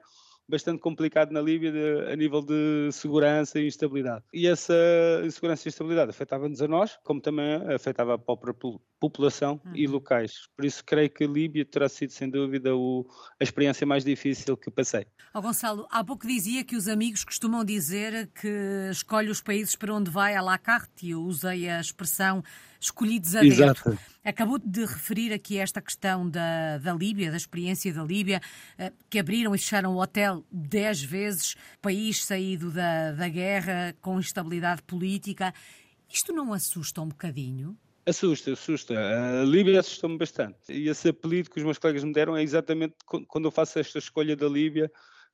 bastante 0.49 0.81
complicado 0.81 1.33
na 1.33 1.41
Líbia 1.41 1.73
de, 1.73 2.13
a 2.13 2.17
nível 2.17 2.43
de 2.43 2.91
segurança 2.93 3.59
e 3.59 3.67
instabilidade. 3.67 4.25
E 4.33 4.47
essa 4.47 4.75
insegurança 5.25 5.67
e 5.67 5.71
instabilidade 5.71 6.11
afetava-nos 6.11 6.61
a 6.61 6.69
nós, 6.69 6.99
como 7.05 7.21
também 7.21 7.55
afetava 7.75 8.15
a 8.15 8.19
própria 8.19 8.55
população 9.01 9.61
uhum. 9.65 9.73
e 9.75 9.87
locais. 9.87 10.49
Por 10.57 10.65
isso 10.65 10.85
creio 10.85 11.11
que 11.11 11.25
a 11.25 11.27
Líbia 11.29 11.65
terá 11.65 11.89
sido, 11.89 12.11
sem 12.11 12.29
dúvida, 12.29 12.75
o, 12.75 13.07
a 13.41 13.45
experiência 13.45 13.87
mais 13.87 14.05
difícil 14.05 14.57
que 14.57 14.71
passei. 14.71 15.07
Oh, 15.35 15.41
Gonçalo, 15.41 15.87
há 15.91 16.05
pouco 16.05 16.27
dizia 16.27 16.65
que 16.65 16.77
os 16.77 16.89
amigos 16.89 17.25
costumam 17.25 17.65
dizer 17.65 18.31
que 18.41 18.89
escolhe 18.91 19.31
os 19.31 19.41
países 19.41 19.77
para 19.77 19.95
onde 19.95 20.11
vai 20.11 20.35
à 20.35 20.43
la 20.43 20.59
carte, 20.59 21.07
e 21.07 21.11
eu 21.11 21.21
usei 21.23 21.69
a 21.69 21.81
expressão 21.81 22.43
escolhidos 22.81 23.35
a 23.35 23.41
dedo. 23.41 23.53
Exato. 23.53 23.99
Acabou 24.25 24.59
de 24.59 24.81
referir 24.87 25.35
aqui 25.35 25.59
esta 25.59 25.83
questão 25.83 26.29
da, 26.29 26.79
da 26.79 26.95
Líbia, 26.95 27.31
da 27.31 27.37
experiência 27.37 27.93
da 27.93 28.03
Líbia, 28.03 28.41
eh, 28.79 28.91
que 29.11 29.19
abriram 29.19 29.55
e 29.55 29.59
fecharam 29.59 29.95
o 29.95 30.01
hotel 30.01 30.43
dez 30.51 31.03
vezes, 31.03 31.57
país 31.83 32.25
saído 32.25 32.71
da, 32.71 33.13
da 33.13 33.29
guerra, 33.29 33.95
com 34.01 34.19
instabilidade 34.19 34.83
política. 34.85 35.53
Isto 36.09 36.33
não 36.33 36.55
assusta 36.55 37.03
um 37.03 37.09
bocadinho? 37.09 37.77
Assusta, 38.07 38.53
assusta. 38.53 38.95
A 38.95 39.45
Líbia 39.45 39.81
assustou-me 39.81 40.17
bastante. 40.17 40.57
E 40.71 40.89
esse 40.89 41.11
apelido 41.11 41.51
que 41.51 41.59
os 41.59 41.65
meus 41.65 41.77
colegas 41.77 42.03
me 42.03 42.13
deram 42.13 42.35
é 42.35 42.43
exatamente 42.43 42.95
quando 43.05 43.45
eu 43.45 43.51
faço 43.51 43.79
esta 43.79 43.99
escolha 43.99 44.35
da 44.35 44.49
Líbia 44.49 44.91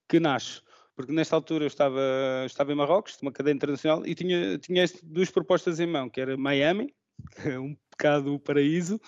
que 0.08 0.18
nasce. 0.18 0.62
Porque 0.96 1.12
nesta 1.12 1.36
altura 1.36 1.64
eu 1.64 1.68
estava, 1.68 2.00
estava 2.44 2.72
em 2.72 2.74
Marrocos, 2.74 3.16
uma 3.22 3.30
cadeia 3.30 3.54
internacional, 3.54 4.04
e 4.04 4.14
tinha, 4.16 4.58
tinha 4.58 4.84
duas 5.04 5.30
propostas 5.30 5.78
em 5.78 5.86
mão, 5.86 6.10
que 6.10 6.20
era 6.20 6.36
Miami, 6.36 6.92
um 7.60 7.76
bocado 7.90 8.34
o 8.34 8.38
paraíso, 8.38 8.98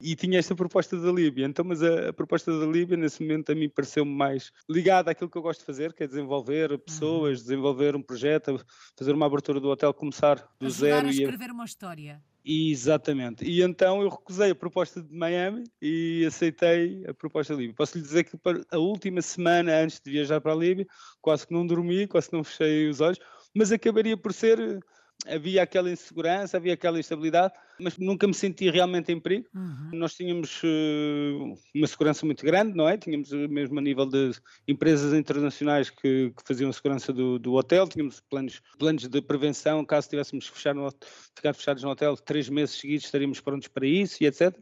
e 0.00 0.16
tinha 0.16 0.38
esta 0.38 0.54
proposta 0.54 0.98
da 0.98 1.12
Líbia. 1.12 1.46
Então, 1.46 1.64
mas 1.64 1.82
a, 1.82 2.08
a 2.08 2.12
proposta 2.12 2.58
da 2.58 2.66
Líbia, 2.66 2.96
nesse 2.96 3.22
momento, 3.22 3.52
a 3.52 3.54
mim 3.54 3.68
pareceu-me 3.68 4.12
mais 4.12 4.50
ligada 4.68 5.10
àquilo 5.10 5.30
que 5.30 5.38
eu 5.38 5.42
gosto 5.42 5.60
de 5.60 5.66
fazer, 5.66 5.92
que 5.92 6.02
é 6.02 6.06
desenvolver 6.06 6.76
pessoas, 6.78 7.38
uhum. 7.38 7.44
desenvolver 7.44 7.94
um 7.94 8.02
projeto, 8.02 8.60
fazer 8.96 9.12
uma 9.12 9.26
abertura 9.26 9.60
do 9.60 9.68
hotel, 9.68 9.94
começar 9.94 10.36
do 10.58 10.66
Ajudar 10.66 10.70
zero. 10.70 11.06
a 11.06 11.10
escrever 11.10 11.48
e... 11.48 11.52
uma 11.52 11.64
história. 11.64 12.22
Exatamente. 12.44 13.44
E 13.44 13.62
então 13.62 14.02
eu 14.02 14.08
recusei 14.08 14.50
a 14.50 14.54
proposta 14.54 15.02
de 15.02 15.14
Miami 15.14 15.64
e 15.80 16.24
aceitei 16.26 17.04
a 17.06 17.14
proposta 17.14 17.54
da 17.54 17.60
Líbia. 17.60 17.76
Posso 17.76 17.98
lhe 17.98 18.02
dizer 18.02 18.24
que 18.24 18.36
a 18.70 18.78
última 18.78 19.20
semana 19.20 19.72
antes 19.76 20.00
de 20.00 20.10
viajar 20.10 20.40
para 20.40 20.52
a 20.52 20.56
Líbia, 20.56 20.86
quase 21.20 21.46
que 21.46 21.52
não 21.52 21.66
dormi, 21.66 22.06
quase 22.06 22.30
que 22.30 22.36
não 22.36 22.42
fechei 22.42 22.88
os 22.88 23.00
olhos, 23.00 23.18
mas 23.54 23.70
acabaria 23.70 24.16
por 24.16 24.32
ser 24.32 24.80
havia 25.26 25.62
aquela 25.62 25.90
insegurança, 25.90 26.56
havia 26.56 26.74
aquela 26.74 26.98
instabilidade, 26.98 27.54
mas 27.80 27.98
nunca 27.98 28.26
me 28.26 28.34
senti 28.34 28.70
realmente 28.70 29.12
em 29.12 29.20
perigo. 29.20 29.46
Uhum. 29.54 29.90
Nós 29.92 30.14
tínhamos 30.14 30.62
uh, 30.62 31.54
uma 31.74 31.86
segurança 31.86 32.24
muito 32.26 32.44
grande, 32.44 32.76
não 32.76 32.88
é? 32.88 32.96
Tínhamos 32.96 33.32
uh, 33.32 33.48
mesmo 33.48 33.78
a 33.78 33.82
nível 33.82 34.06
de 34.06 34.32
empresas 34.66 35.12
internacionais 35.12 35.90
que, 35.90 36.30
que 36.30 36.42
faziam 36.46 36.70
a 36.70 36.72
segurança 36.72 37.12
do, 37.12 37.38
do, 37.38 37.54
hotel, 37.54 37.88
tínhamos 37.88 38.20
planos, 38.20 38.60
planos 38.78 39.08
de 39.08 39.22
prevenção, 39.22 39.84
caso 39.84 40.08
tivéssemos 40.08 40.46
fechar 40.46 40.74
no, 40.74 40.88
ficar 41.34 41.54
fechados 41.54 41.82
no 41.82 41.90
hotel 41.90 42.16
três 42.16 42.48
meses 42.48 42.78
seguidos, 42.78 43.04
estaríamos 43.06 43.40
prontos 43.40 43.68
para 43.68 43.86
isso 43.86 44.22
e 44.22 44.26
etc. 44.26 44.56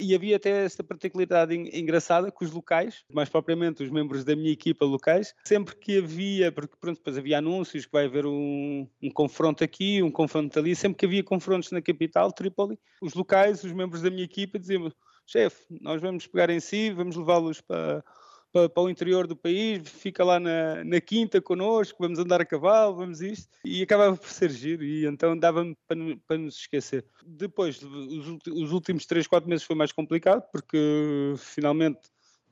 E 0.00 0.14
havia 0.14 0.36
até 0.36 0.64
esta 0.64 0.82
particularidade 0.82 1.54
engraçada 1.54 2.30
que 2.30 2.44
os 2.44 2.50
locais, 2.50 3.04
mais 3.12 3.28
propriamente 3.28 3.82
os 3.82 3.90
membros 3.90 4.24
da 4.24 4.34
minha 4.34 4.50
equipa 4.50 4.84
locais, 4.84 5.34
sempre 5.44 5.76
que 5.76 5.98
havia, 5.98 6.50
porque 6.50 6.74
pronto, 6.80 6.98
depois 6.98 7.18
havia 7.18 7.38
anúncios 7.38 7.86
que 7.86 7.92
vai 7.92 8.06
haver 8.06 8.26
um, 8.26 8.86
um 9.02 9.10
confronto 9.10 9.62
aqui, 9.62 10.02
um 10.02 10.10
confronto 10.10 10.58
ali, 10.58 10.74
sempre 10.74 10.98
que 10.98 11.06
havia 11.06 11.22
confrontos 11.22 11.70
na 11.70 11.82
capital, 11.82 12.32
Trípoli, 12.66 12.78
os 13.00 13.14
locais, 13.14 13.64
os 13.64 13.72
membros 13.72 14.02
da 14.02 14.10
minha 14.10 14.24
equipa 14.24 14.58
diziam 14.58 14.92
chefe, 15.26 15.64
nós 15.80 16.00
vamos 16.00 16.26
pegar 16.26 16.50
em 16.50 16.60
si, 16.60 16.90
vamos 16.90 17.16
levá-los 17.16 17.60
para, 17.60 18.04
para, 18.52 18.68
para, 18.68 18.82
o 18.82 18.90
interior 18.90 19.26
do 19.26 19.36
país, 19.36 19.88
fica 19.88 20.24
lá 20.24 20.38
na, 20.38 20.84
na 20.84 21.00
quinta 21.00 21.40
connosco, 21.40 22.02
vamos 22.02 22.18
andar 22.18 22.40
a 22.40 22.44
cavalo, 22.44 22.96
vamos 22.96 23.20
isto, 23.20 23.48
e 23.64 23.82
acabava 23.82 24.16
por 24.16 24.28
ser 24.28 24.50
giro, 24.50 24.84
e 24.84 25.06
então 25.06 25.38
dava-me 25.38 25.76
para, 25.86 25.98
para 26.26 26.38
nos 26.38 26.56
esquecer. 26.58 27.06
Depois, 27.24 27.80
os, 27.82 28.38
os 28.48 28.72
últimos 28.72 29.06
3, 29.06 29.26
4 29.26 29.48
meses 29.48 29.64
foi 29.64 29.76
mais 29.76 29.92
complicado, 29.92 30.42
porque 30.50 31.34
finalmente 31.36 32.00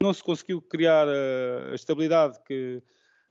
não 0.00 0.14
se 0.14 0.22
conseguiu 0.22 0.62
criar 0.62 1.06
a, 1.08 1.72
a 1.72 1.74
estabilidade 1.74 2.38
que, 2.46 2.82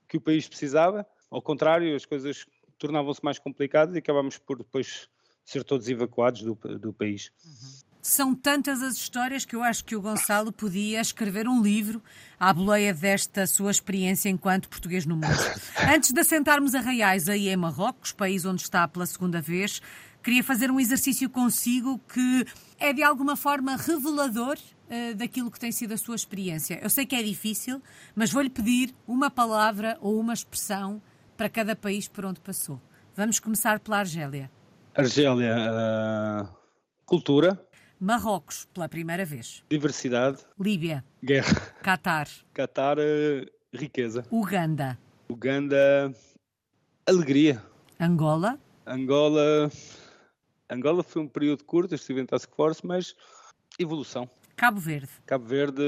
que 0.06 0.18
o 0.18 0.20
país 0.20 0.46
precisava, 0.46 1.06
ao 1.30 1.40
contrário, 1.40 1.94
as 1.96 2.04
coisas 2.04 2.44
tornavam-se 2.78 3.24
mais 3.24 3.38
complicadas 3.38 3.94
e 3.94 3.98
acabámos 3.98 4.38
por 4.38 4.58
depois 4.58 5.08
ser 5.50 5.64
todos 5.64 5.88
evacuados 5.88 6.42
do, 6.42 6.54
do 6.78 6.92
país. 6.92 7.32
Uhum. 7.44 7.90
São 8.02 8.34
tantas 8.34 8.82
as 8.82 8.96
histórias 8.96 9.44
que 9.44 9.54
eu 9.54 9.62
acho 9.62 9.84
que 9.84 9.94
o 9.94 10.00
Gonçalo 10.00 10.50
podia 10.50 11.00
escrever 11.00 11.46
um 11.46 11.62
livro 11.62 12.02
à 12.38 12.52
boleia 12.52 12.94
desta 12.94 13.46
sua 13.46 13.70
experiência 13.70 14.30
enquanto 14.30 14.70
português 14.70 15.04
no 15.04 15.16
mundo. 15.16 15.26
Antes 15.92 16.12
de 16.12 16.20
assentarmos 16.20 16.74
a 16.74 16.80
Reais 16.80 17.28
aí 17.28 17.48
em 17.48 17.56
Marrocos, 17.56 18.12
país 18.12 18.46
onde 18.46 18.62
está 18.62 18.88
pela 18.88 19.04
segunda 19.04 19.40
vez, 19.40 19.82
queria 20.22 20.42
fazer 20.42 20.70
um 20.70 20.80
exercício 20.80 21.28
consigo 21.28 22.00
que 22.12 22.46
é 22.78 22.92
de 22.92 23.02
alguma 23.02 23.36
forma 23.36 23.76
revelador 23.76 24.56
uh, 24.56 25.14
daquilo 25.14 25.50
que 25.50 25.60
tem 25.60 25.70
sido 25.72 25.92
a 25.92 25.98
sua 25.98 26.14
experiência. 26.16 26.78
Eu 26.82 26.88
sei 26.88 27.04
que 27.04 27.16
é 27.16 27.22
difícil, 27.22 27.82
mas 28.14 28.32
vou-lhe 28.32 28.50
pedir 28.50 28.94
uma 29.06 29.30
palavra 29.30 29.98
ou 30.00 30.18
uma 30.18 30.32
expressão 30.32 31.02
para 31.36 31.50
cada 31.50 31.76
país 31.76 32.08
por 32.08 32.24
onde 32.24 32.40
passou. 32.40 32.80
Vamos 33.14 33.38
começar 33.38 33.78
pela 33.78 33.98
Argélia. 33.98 34.50
Argélia, 34.94 35.54
uh, 35.54 36.48
cultura. 37.06 37.58
Marrocos, 37.98 38.66
pela 38.74 38.88
primeira 38.88 39.24
vez. 39.24 39.62
Diversidade. 39.70 40.38
Líbia. 40.58 41.04
Guerra. 41.22 41.54
Catar. 41.82 42.28
Catar, 42.52 42.98
uh, 42.98 43.46
riqueza. 43.72 44.26
Uganda. 44.30 44.98
Uganda, 45.28 46.12
alegria. 47.06 47.62
Angola. 48.00 48.58
Angola. 48.84 49.70
Angola 50.68 51.02
foi 51.02 51.22
um 51.22 51.28
período 51.28 51.64
curto, 51.64 51.94
estive 51.94 52.20
em 52.20 52.26
Task 52.26 52.50
Force, 52.56 52.84
mas 52.84 53.14
evolução. 53.78 54.28
Cabo 54.56 54.80
Verde. 54.80 55.08
Cabo 55.24 55.44
Verde, 55.44 55.82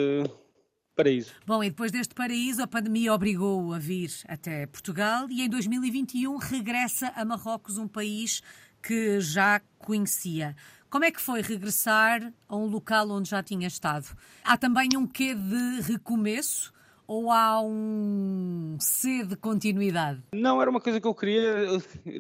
paraíso. 0.95 1.33
Bom, 1.47 1.63
e 1.63 1.71
depois 1.71 1.91
deste 1.91 2.15
paraíso, 2.15 2.63
a 2.63 2.67
pandemia 2.67 3.13
obrigou-o 3.13 3.73
a 3.73 3.79
vir 3.79 4.11
até 4.29 4.67
Portugal 4.67 5.29
e 5.29 5.43
em 5.43 5.49
2021 5.49 6.37
regressa 6.37 7.13
a 7.17 7.25
Marrocos, 7.25 7.79
um 7.79 7.89
país 7.89 8.43
que 8.83 9.21
já 9.21 9.61
conhecia. 9.79 10.57
Como 10.91 11.05
é 11.05 11.11
que 11.11 11.21
foi 11.21 11.41
regressar 11.41 12.33
a 12.49 12.57
um 12.57 12.67
local 12.67 13.11
onde 13.11 13.31
já 13.31 13.43
tinha 13.43 13.67
estado? 13.67 14.07
Há 14.45 14.57
também 14.57 14.91
um 14.97 15.07
quê 15.07 15.35
de 15.35 15.81
recomeço? 15.81 16.73
ou 17.05 17.31
há 17.31 17.61
um 17.61 18.77
C 18.81 19.25
de 19.25 19.37
continuidade? 19.37 20.23
Não, 20.33 20.63
era 20.63 20.71
uma 20.71 20.81
coisa 20.81 20.99
que 20.99 21.07
eu 21.07 21.15
queria, 21.15 21.67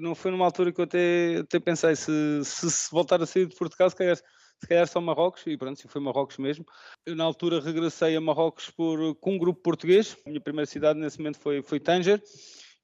não 0.01 0.15
foi 0.15 0.31
numa 0.31 0.45
altura 0.45 0.71
que 0.71 0.81
eu 0.81 0.85
até, 0.85 1.37
até 1.39 1.59
pensei, 1.59 1.97
se, 1.97 2.45
se, 2.45 2.71
se 2.71 2.91
voltar 2.91 3.23
a 3.23 3.27
sair 3.27 3.47
de 3.47 3.57
Portugal, 3.57 3.89
se 3.89 3.97
calhar 3.97 4.17
se 4.63 4.69
calhar 4.69 4.87
só 4.87 5.01
Marrocos, 5.01 5.43
e 5.47 5.57
pronto, 5.57 5.89
foi 5.89 6.01
Marrocos 6.01 6.39
mesmo. 6.39 6.65
Eu, 7.05 7.17
na 7.17 7.25
altura, 7.25 7.61
regressei 7.61 8.15
a 8.15 8.21
Marrocos 8.21 8.71
por, 8.71 9.17
com 9.17 9.35
um 9.35 9.39
grupo 9.39 9.61
português. 9.61 10.17
A 10.25 10.29
minha 10.29 10.41
primeira 10.41 10.67
cidade 10.67 11.01
nesse 11.01 11.19
momento 11.19 11.41
foi, 11.41 11.63
foi 11.63 11.81
Tanger. 11.81 12.23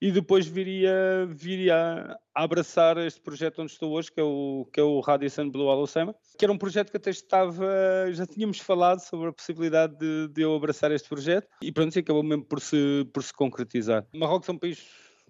E 0.00 0.12
depois 0.12 0.46
viria, 0.46 1.26
viria 1.28 2.16
a 2.34 2.44
abraçar 2.44 2.96
este 2.98 3.20
projeto 3.20 3.62
onde 3.62 3.72
estou 3.72 3.92
hoje, 3.92 4.12
que 4.12 4.20
é 4.20 4.22
o, 4.22 4.68
que 4.72 4.78
é 4.78 4.82
o 4.82 5.00
Radisson 5.00 5.50
Blue 5.50 5.68
Alocema, 5.68 6.14
que 6.38 6.44
era 6.44 6.52
um 6.52 6.58
projeto 6.58 6.90
que 6.90 6.96
até 6.96 7.10
estava, 7.10 7.66
já 8.12 8.24
tínhamos 8.24 8.58
falado 8.58 9.00
sobre 9.00 9.28
a 9.28 9.32
possibilidade 9.32 9.96
de, 9.98 10.28
de 10.28 10.42
eu 10.42 10.54
abraçar 10.54 10.92
este 10.92 11.08
projeto, 11.08 11.48
e 11.60 11.72
pronto, 11.72 11.96
e 11.96 11.98
acabou 11.98 12.22
mesmo 12.22 12.44
por 12.44 12.60
se, 12.60 13.04
por 13.12 13.24
se 13.24 13.32
concretizar. 13.32 14.06
Marrocos 14.14 14.48
é 14.48 14.52
um 14.52 14.58
país 14.58 14.86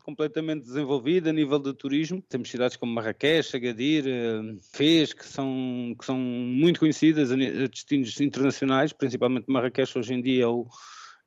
completamente 0.08 0.64
desenvolvida 0.64 1.28
a 1.28 1.32
nível 1.34 1.58
de 1.58 1.74
turismo. 1.74 2.22
Temos 2.30 2.50
cidades 2.50 2.78
como 2.78 2.92
Marrakech, 2.92 3.54
Agadir, 3.54 4.04
eh, 4.06 4.56
Fez, 4.72 5.12
que 5.12 5.26
são, 5.26 5.94
que 5.98 6.04
são 6.04 6.16
muito 6.18 6.80
conhecidas 6.80 7.30
a 7.30 7.36
destinos 7.36 8.18
internacionais, 8.18 8.90
principalmente 8.90 9.44
Marrakech 9.48 9.98
hoje 9.98 10.14
em 10.14 10.22
dia 10.22 10.44
é 10.44 10.46
o, 10.46 10.66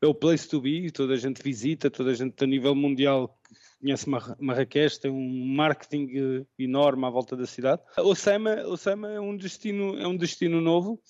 é 0.02 0.08
o 0.08 0.16
place 0.16 0.48
to 0.48 0.60
be, 0.60 0.90
toda 0.92 1.14
a 1.14 1.18
gente 1.18 1.42
visita, 1.44 1.90
toda 1.90 2.12
a 2.12 2.14
gente 2.14 2.44
a 2.44 2.48
nível 2.48 2.74
mundial 2.74 3.38
conhece 3.80 4.08
Marrakech, 4.40 5.00
tem 5.00 5.12
um 5.12 5.46
marketing 5.56 6.10
eh, 6.16 6.46
enorme 6.60 7.06
à 7.06 7.10
volta 7.10 7.36
da 7.36 7.46
cidade. 7.46 7.82
Osama, 7.98 8.64
Osama 8.68 9.10
é 9.10 9.20
um 9.20 9.36
destino, 9.36 9.98
é 9.98 10.08
um 10.08 10.16
destino 10.16 10.62
novo. 10.62 11.02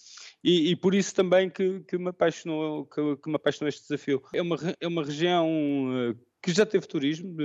E, 0.44 0.72
e, 0.72 0.76
por 0.76 0.96
isso 0.96 1.14
também 1.14 1.50
que, 1.50 1.82
que, 1.82 1.98
me 1.98 2.10
apaixonou, 2.10 2.86
que, 2.86 3.18
que, 3.18 3.30
me 3.30 3.36
apaixonou 3.36 3.70
este 3.70 3.84
desafio. 3.84 4.24
É 4.34 4.42
uma, 4.42 4.58
é 4.80 4.88
uma 4.88 5.04
região 5.04 5.48
eh, 5.94 6.16
que 6.42 6.52
já 6.52 6.66
teve 6.66 6.88
turismo. 6.88 7.36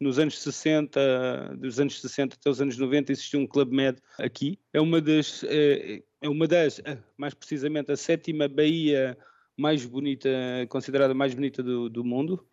Nos 0.00 0.18
anos 0.18 0.40
60, 0.40 1.56
dos 1.58 1.78
anos 1.78 2.00
60 2.00 2.36
até 2.36 2.48
os 2.48 2.60
anos 2.60 2.78
90, 2.78 3.12
existiu 3.12 3.40
um 3.40 3.46
Club 3.46 3.72
Med 3.72 3.98
aqui. 4.18 4.58
É 4.72 4.80
uma 4.80 5.00
das, 5.00 5.44
é, 5.44 6.02
uma 6.22 6.46
das, 6.46 6.80
mais 7.18 7.34
precisamente, 7.34 7.92
a 7.92 7.96
sétima 7.96 8.48
baía 8.48 9.18
mais 9.56 9.84
bonita, 9.84 10.28
considerada 10.68 11.14
mais 11.14 11.34
bonita 11.34 11.62
do, 11.62 11.88
do 11.88 12.04
mundo 12.04 12.44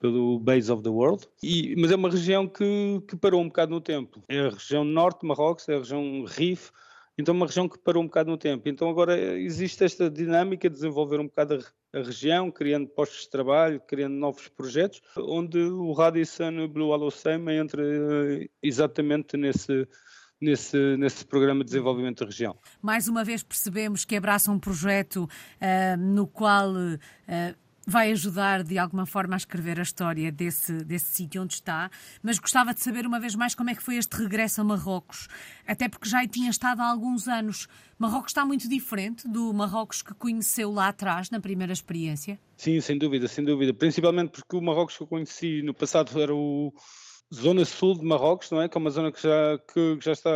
pelo 0.00 0.38
Base 0.38 0.70
of 0.70 0.82
the 0.82 0.88
World, 0.88 1.26
e, 1.42 1.74
mas 1.76 1.90
é 1.90 1.96
uma 1.96 2.10
região 2.10 2.46
que, 2.46 3.02
que 3.08 3.16
parou 3.16 3.40
um 3.40 3.48
bocado 3.48 3.72
no 3.72 3.80
tempo. 3.80 4.22
É 4.28 4.40
a 4.40 4.50
região 4.50 4.84
norte 4.84 5.22
de 5.22 5.26
Marrocos, 5.26 5.68
é 5.68 5.74
a 5.74 5.78
região 5.78 6.24
Rif, 6.24 6.70
Então, 7.18 7.34
uma 7.34 7.46
região 7.46 7.68
que 7.68 7.76
parou 7.78 8.02
um 8.02 8.06
bocado 8.06 8.30
no 8.30 8.38
tempo. 8.38 8.68
Então, 8.68 8.88
agora 8.88 9.18
existe 9.18 9.82
esta 9.82 10.08
dinâmica 10.08 10.68
de 10.68 10.74
desenvolver 10.76 11.18
um 11.18 11.26
bocado 11.26 11.54
a, 11.92 11.98
a 11.98 12.02
região, 12.02 12.48
criando 12.48 12.86
postos 12.86 13.22
de 13.22 13.30
trabalho, 13.30 13.80
criando 13.80 14.14
novos 14.14 14.46
projetos, 14.46 15.02
onde 15.16 15.58
o 15.58 15.92
Radisson 15.92 16.68
Blue 16.68 16.90
Holocene 16.90 17.54
entra 17.54 17.82
eh, 17.82 18.48
exatamente 18.62 19.36
nesse, 19.36 19.84
nesse, 20.40 20.96
nesse 20.96 21.24
programa 21.24 21.60
de 21.60 21.70
desenvolvimento 21.70 22.20
da 22.20 22.26
região. 22.26 22.56
Mais 22.80 23.08
uma 23.08 23.24
vez 23.24 23.42
percebemos 23.42 24.04
que 24.04 24.16
abraça 24.16 24.50
um 24.50 24.58
projeto 24.58 25.24
uh, 25.24 25.96
no 25.96 26.26
qual 26.26 26.70
uh, 26.70 26.98
vai 27.88 28.12
ajudar 28.12 28.62
de 28.62 28.76
alguma 28.76 29.06
forma 29.06 29.34
a 29.34 29.38
escrever 29.38 29.80
a 29.80 29.82
história 29.82 30.30
desse, 30.30 30.84
desse 30.84 31.06
sítio 31.06 31.42
onde 31.42 31.54
está, 31.54 31.90
mas 32.22 32.38
gostava 32.38 32.74
de 32.74 32.82
saber 32.82 33.06
uma 33.06 33.18
vez 33.18 33.34
mais 33.34 33.54
como 33.54 33.70
é 33.70 33.74
que 33.74 33.82
foi 33.82 33.96
este 33.96 34.14
regresso 34.14 34.60
a 34.60 34.64
Marrocos, 34.64 35.26
até 35.66 35.88
porque 35.88 36.06
já 36.06 36.26
tinha 36.28 36.50
estado 36.50 36.82
há 36.82 36.90
alguns 36.90 37.26
anos. 37.26 37.66
Marrocos 37.98 38.30
está 38.30 38.44
muito 38.44 38.68
diferente 38.68 39.26
do 39.26 39.54
Marrocos 39.54 40.02
que 40.02 40.12
conheceu 40.12 40.70
lá 40.70 40.88
atrás, 40.88 41.30
na 41.30 41.40
primeira 41.40 41.72
experiência? 41.72 42.38
Sim, 42.58 42.78
sem 42.82 42.98
dúvida, 42.98 43.26
sem 43.26 43.42
dúvida. 43.42 43.72
Principalmente 43.72 44.32
porque 44.32 44.54
o 44.54 44.60
Marrocos 44.60 44.98
que 44.98 45.02
eu 45.02 45.06
conheci 45.06 45.62
no 45.62 45.72
passado 45.72 46.20
era 46.20 46.34
o, 46.34 46.70
zona 47.32 47.64
sul 47.64 47.98
de 47.98 48.04
Marrocos, 48.04 48.50
não 48.50 48.60
é? 48.62 48.68
Que 48.68 48.76
é 48.76 48.80
uma 48.80 48.90
zona 48.90 49.12
que 49.12 49.22
já, 49.22 49.58
que 49.72 49.98
já 50.00 50.12
está 50.12 50.30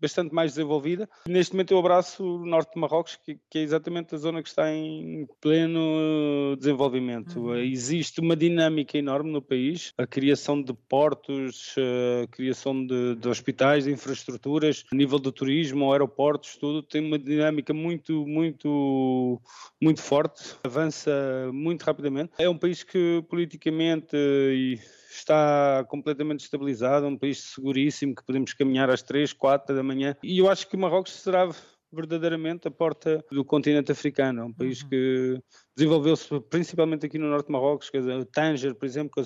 bastante 0.00 0.34
mais 0.34 0.52
desenvolvida. 0.52 1.08
Neste 1.26 1.52
momento 1.52 1.72
eu 1.72 1.78
abraço 1.78 2.24
o 2.24 2.46
norte 2.46 2.74
de 2.74 2.80
Marrocos, 2.80 3.16
que, 3.16 3.38
que 3.50 3.58
é 3.58 3.62
exatamente 3.62 4.14
a 4.14 4.18
zona 4.18 4.42
que 4.42 4.48
está 4.48 4.72
em 4.72 5.26
pleno 5.40 6.56
desenvolvimento. 6.56 7.40
Uhum. 7.40 7.56
Existe 7.56 8.20
uma 8.20 8.36
dinâmica 8.36 8.96
enorme 8.96 9.30
no 9.30 9.42
país, 9.42 9.92
a 9.98 10.06
criação 10.06 10.60
de 10.62 10.72
portos, 10.72 11.74
a 12.22 12.26
criação 12.28 12.86
de, 12.86 13.16
de 13.16 13.28
hospitais, 13.28 13.84
de 13.84 13.92
infraestruturas, 13.92 14.84
a 14.90 14.96
nível 14.96 15.18
do 15.18 15.30
turismo, 15.30 15.92
aeroportos, 15.92 16.56
tudo 16.56 16.82
tem 16.82 17.04
uma 17.04 17.18
dinâmica 17.18 17.74
muito, 17.74 18.26
muito, 18.26 19.40
muito 19.80 20.00
forte, 20.00 20.56
avança 20.64 21.10
muito 21.52 21.82
rapidamente. 21.82 22.32
É 22.38 22.48
um 22.48 22.56
país 22.56 22.82
que 22.82 23.22
politicamente 23.28 24.16
e 24.16 24.78
está 25.10 25.84
completamente 25.88 26.05
estabilizado, 26.38 27.06
um 27.06 27.18
país 27.18 27.40
seguríssimo 27.54 28.14
que 28.14 28.24
podemos 28.24 28.52
caminhar 28.52 28.90
às 28.90 29.02
3, 29.02 29.32
4 29.32 29.74
da 29.74 29.82
manhã. 29.82 30.16
E 30.22 30.38
eu 30.38 30.50
acho 30.50 30.68
que 30.68 30.76
Marrocos 30.76 31.12
será 31.12 31.48
verdadeiramente 31.92 32.68
a 32.68 32.70
porta 32.70 33.24
do 33.30 33.44
continente 33.44 33.92
africano. 33.92 34.40
É 34.40 34.44
um 34.44 34.52
país 34.52 34.82
uhum. 34.82 34.88
que 34.88 35.42
desenvolveu-se 35.76 36.40
principalmente 36.50 37.06
aqui 37.06 37.18
no 37.18 37.28
norte 37.28 37.46
de 37.46 37.52
Marrocos, 37.52 37.90
quer 37.90 38.00
dizer, 38.00 38.24
Tanger, 38.26 38.74
por 38.74 38.84
exemplo, 38.84 39.24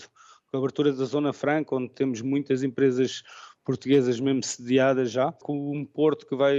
com 0.51 0.57
a 0.57 0.59
abertura 0.59 0.93
da 0.93 1.05
Zona 1.05 1.33
Franca, 1.33 1.75
onde 1.75 1.93
temos 1.93 2.23
muitas 2.23 2.63
empresas 2.63 3.23
portuguesas 3.65 4.19
mesmo 4.19 4.43
sediadas 4.43 5.11
já, 5.11 5.33
com 5.33 5.77
um 5.77 5.85
porto 5.85 6.27
que 6.27 6.35
vai 6.35 6.57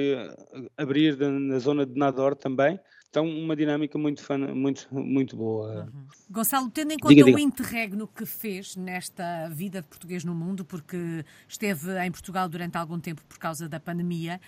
abrir 0.77 1.17
na 1.17 1.59
zona 1.59 1.85
de 1.85 1.97
Nador 1.97 2.35
também. 2.35 2.79
Então, 3.11 3.27
uma 3.27 3.57
dinâmica 3.57 3.97
muito, 3.97 4.23
muito, 4.55 4.87
muito 4.89 5.35
boa. 5.35 5.83
Uhum. 5.83 6.07
Gonçalo, 6.29 6.71
tendo 6.71 6.93
em 6.93 6.97
conta 6.97 7.13
diga, 7.13 7.25
diga. 7.25 7.37
o 7.37 7.39
interregno 7.41 8.07
que 8.07 8.25
fez 8.25 8.77
nesta 8.77 9.49
vida 9.49 9.81
de 9.81 9.87
português 9.89 10.23
no 10.23 10.33
mundo, 10.33 10.63
porque 10.63 11.25
esteve 11.45 11.91
em 12.05 12.09
Portugal 12.09 12.47
durante 12.47 12.77
algum 12.77 12.97
tempo 12.97 13.21
por 13.25 13.37
causa 13.37 13.67
da 13.67 13.81
pandemia, 13.81 14.39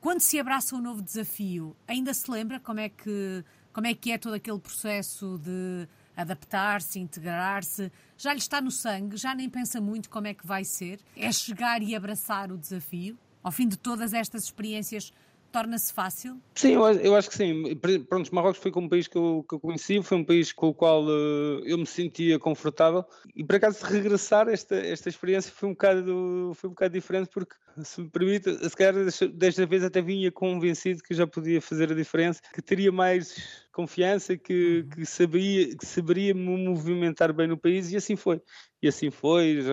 quando 0.00 0.20
se 0.20 0.38
abraça 0.38 0.76
um 0.76 0.80
novo 0.80 1.02
desafio, 1.02 1.76
ainda 1.86 2.14
se 2.14 2.30
lembra 2.30 2.60
como 2.60 2.78
é 2.78 2.88
que, 2.88 3.44
como 3.72 3.88
é, 3.88 3.94
que 3.94 4.12
é 4.12 4.18
todo 4.18 4.34
aquele 4.34 4.60
processo 4.60 5.40
de 5.42 5.88
adaptar-se, 6.16 7.00
integrar-se? 7.00 7.90
Já 8.16 8.32
lhe 8.32 8.38
está 8.38 8.60
no 8.60 8.70
sangue? 8.70 9.16
Já 9.16 9.34
nem 9.34 9.50
pensa 9.50 9.80
muito 9.80 10.08
como 10.08 10.28
é 10.28 10.34
que 10.34 10.46
vai 10.46 10.64
ser? 10.64 11.00
É 11.16 11.32
chegar 11.32 11.82
e 11.82 11.96
abraçar 11.96 12.52
o 12.52 12.56
desafio? 12.56 13.18
Ao 13.42 13.50
fim 13.50 13.66
de 13.66 13.76
todas 13.76 14.14
estas 14.14 14.44
experiências 14.44 15.12
torna-se 15.52 15.92
fácil? 15.92 16.40
Sim, 16.54 16.72
eu, 16.72 16.82
eu, 16.82 17.14
acho 17.14 17.28
que 17.28 17.36
sim. 17.36 17.62
Pronto, 18.08 18.34
Marrocos 18.34 18.58
foi 18.58 18.72
um 18.74 18.88
país 18.88 19.06
que 19.06 19.16
eu, 19.16 19.44
que 19.46 19.54
eu 19.54 19.60
conheci, 19.60 20.02
foi 20.02 20.18
um 20.18 20.24
país 20.24 20.50
com 20.50 20.68
o 20.68 20.74
qual 20.74 21.04
uh, 21.04 21.60
eu 21.64 21.76
me 21.76 21.86
sentia 21.86 22.38
confortável 22.38 23.04
e 23.36 23.44
por 23.44 23.56
acaso 23.56 23.84
regressar 23.84 24.48
esta, 24.48 24.74
esta 24.74 25.08
experiência 25.08 25.52
foi 25.54 25.68
um, 25.68 25.72
bocado, 25.72 26.52
foi 26.54 26.70
um 26.70 26.72
bocado 26.72 26.94
diferente 26.94 27.28
porque, 27.32 27.54
se 27.82 28.00
me 28.00 28.10
permite, 28.10 28.52
se 28.68 28.76
calhar 28.76 28.94
desta 29.32 29.66
vez 29.66 29.84
até 29.84 30.00
vinha 30.00 30.30
convencido 30.30 31.02
que 31.02 31.14
já 31.14 31.26
podia 31.26 31.60
fazer 31.60 31.90
a 31.90 31.94
diferença, 31.94 32.40
que 32.52 32.62
teria 32.62 32.92
mais 32.92 33.66
confiança, 33.72 34.36
que, 34.36 34.80
uhum. 34.80 34.88
que, 34.90 35.06
sabia, 35.06 35.76
que 35.76 35.86
saberia 35.86 36.34
me 36.34 36.66
movimentar 36.66 37.32
bem 37.32 37.46
no 37.46 37.56
país 37.56 37.90
e 37.90 37.96
assim 37.96 38.16
foi. 38.16 38.40
E 38.82 38.88
assim 38.88 39.10
foi, 39.10 39.60
já, 39.62 39.72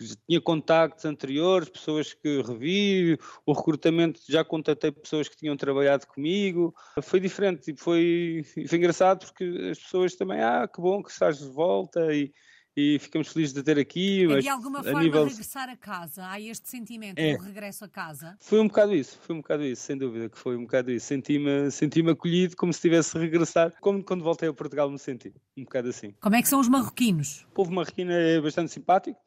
já 0.00 0.14
tinha 0.28 0.40
contactos 0.40 1.04
anteriores, 1.04 1.68
pessoas 1.68 2.14
que 2.14 2.42
revi, 2.42 3.18
o 3.44 3.52
recrutamento 3.52 4.20
já 4.28 4.44
contatei 4.44 4.92
pessoas 4.92 5.28
que 5.28 5.36
tinham 5.36 5.56
trabalhado 5.56 6.06
comigo, 6.06 6.74
foi 7.02 7.18
diferente 7.18 7.72
e 7.72 7.76
foi, 7.76 8.44
foi 8.68 8.78
engraçado 8.78 9.26
porque 9.26 9.44
as 9.70 9.78
pessoas 9.78 10.14
também, 10.14 10.40
ah, 10.40 10.68
que 10.68 10.80
bom 10.80 11.02
que 11.02 11.10
estás 11.10 11.38
de 11.38 11.48
volta 11.48 12.14
e, 12.14 12.32
e 12.76 12.98
ficamos 12.98 13.28
felizes 13.28 13.54
de 13.54 13.62
ter 13.62 13.78
aqui. 13.78 14.30
É 14.30 14.40
de 14.40 14.48
alguma 14.48 14.82
forma 14.82 15.02
nível... 15.02 15.24
regressar 15.24 15.68
a 15.68 15.76
casa, 15.76 16.28
há 16.28 16.38
este 16.38 16.68
sentimento 16.68 17.18
é. 17.18 17.36
do 17.36 17.42
regresso 17.42 17.84
a 17.84 17.88
casa? 17.88 18.36
Foi 18.40 18.60
um 18.60 18.68
bocado 18.68 18.94
isso, 18.94 19.18
foi 19.22 19.34
um 19.34 19.40
bocado 19.40 19.64
isso, 19.64 19.82
sem 19.82 19.96
dúvida 19.96 20.28
que 20.28 20.38
foi 20.38 20.56
um 20.56 20.62
bocado 20.62 20.90
isso. 20.90 21.06
Senti-me 21.06 21.70
senti 21.70 22.06
acolhido 22.08 22.56
como 22.56 22.72
se 22.72 22.80
tivesse 22.80 23.16
regressado, 23.18 23.72
como 23.80 24.04
quando 24.04 24.22
voltei 24.22 24.48
a 24.48 24.52
Portugal 24.52 24.90
me 24.90 24.98
senti, 24.98 25.32
um 25.56 25.64
bocado 25.64 25.88
assim. 25.88 26.12
Como 26.20 26.36
é 26.36 26.42
que 26.42 26.48
são 26.48 26.60
os 26.60 26.68
marroquinos? 26.68 27.46
O 27.50 27.54
povo 27.54 27.72
marroquino 27.72 28.12
é 28.12 28.40
bastante 28.40 28.70
simpático, 28.70 29.18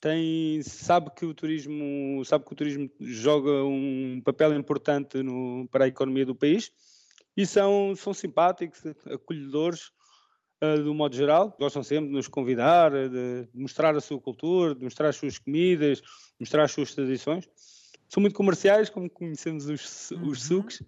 tem, 0.00 0.60
sabe 0.62 1.10
que 1.14 1.24
o 1.24 1.32
turismo 1.32 2.24
sabe 2.24 2.44
que 2.44 2.52
o 2.52 2.56
turismo 2.56 2.90
joga 3.00 3.64
um 3.64 4.20
papel 4.24 4.52
importante 4.54 5.22
no, 5.22 5.68
para 5.70 5.84
a 5.84 5.88
economia 5.88 6.26
do 6.26 6.34
país 6.34 6.72
e 7.36 7.46
são, 7.46 7.94
são 7.96 8.12
simpáticos, 8.12 8.80
acolhedores 9.06 9.92
do 10.84 10.94
modo 10.94 11.14
geral. 11.14 11.54
Gostam 11.58 11.82
sempre 11.82 12.08
de 12.08 12.14
nos 12.14 12.28
convidar, 12.28 12.90
de 12.90 13.48
mostrar 13.54 13.96
a 13.96 14.00
sua 14.00 14.20
cultura, 14.20 14.74
de 14.74 14.84
mostrar 14.84 15.08
as 15.08 15.16
suas 15.16 15.38
comidas, 15.38 16.02
mostrar 16.38 16.64
as 16.64 16.72
suas 16.72 16.94
tradições. 16.94 17.48
São 18.08 18.20
muito 18.20 18.34
comerciais, 18.34 18.90
como 18.90 19.08
conhecemos 19.08 19.66
os, 19.66 20.10
uhum. 20.10 20.28
os 20.28 20.42
sucos, 20.42 20.82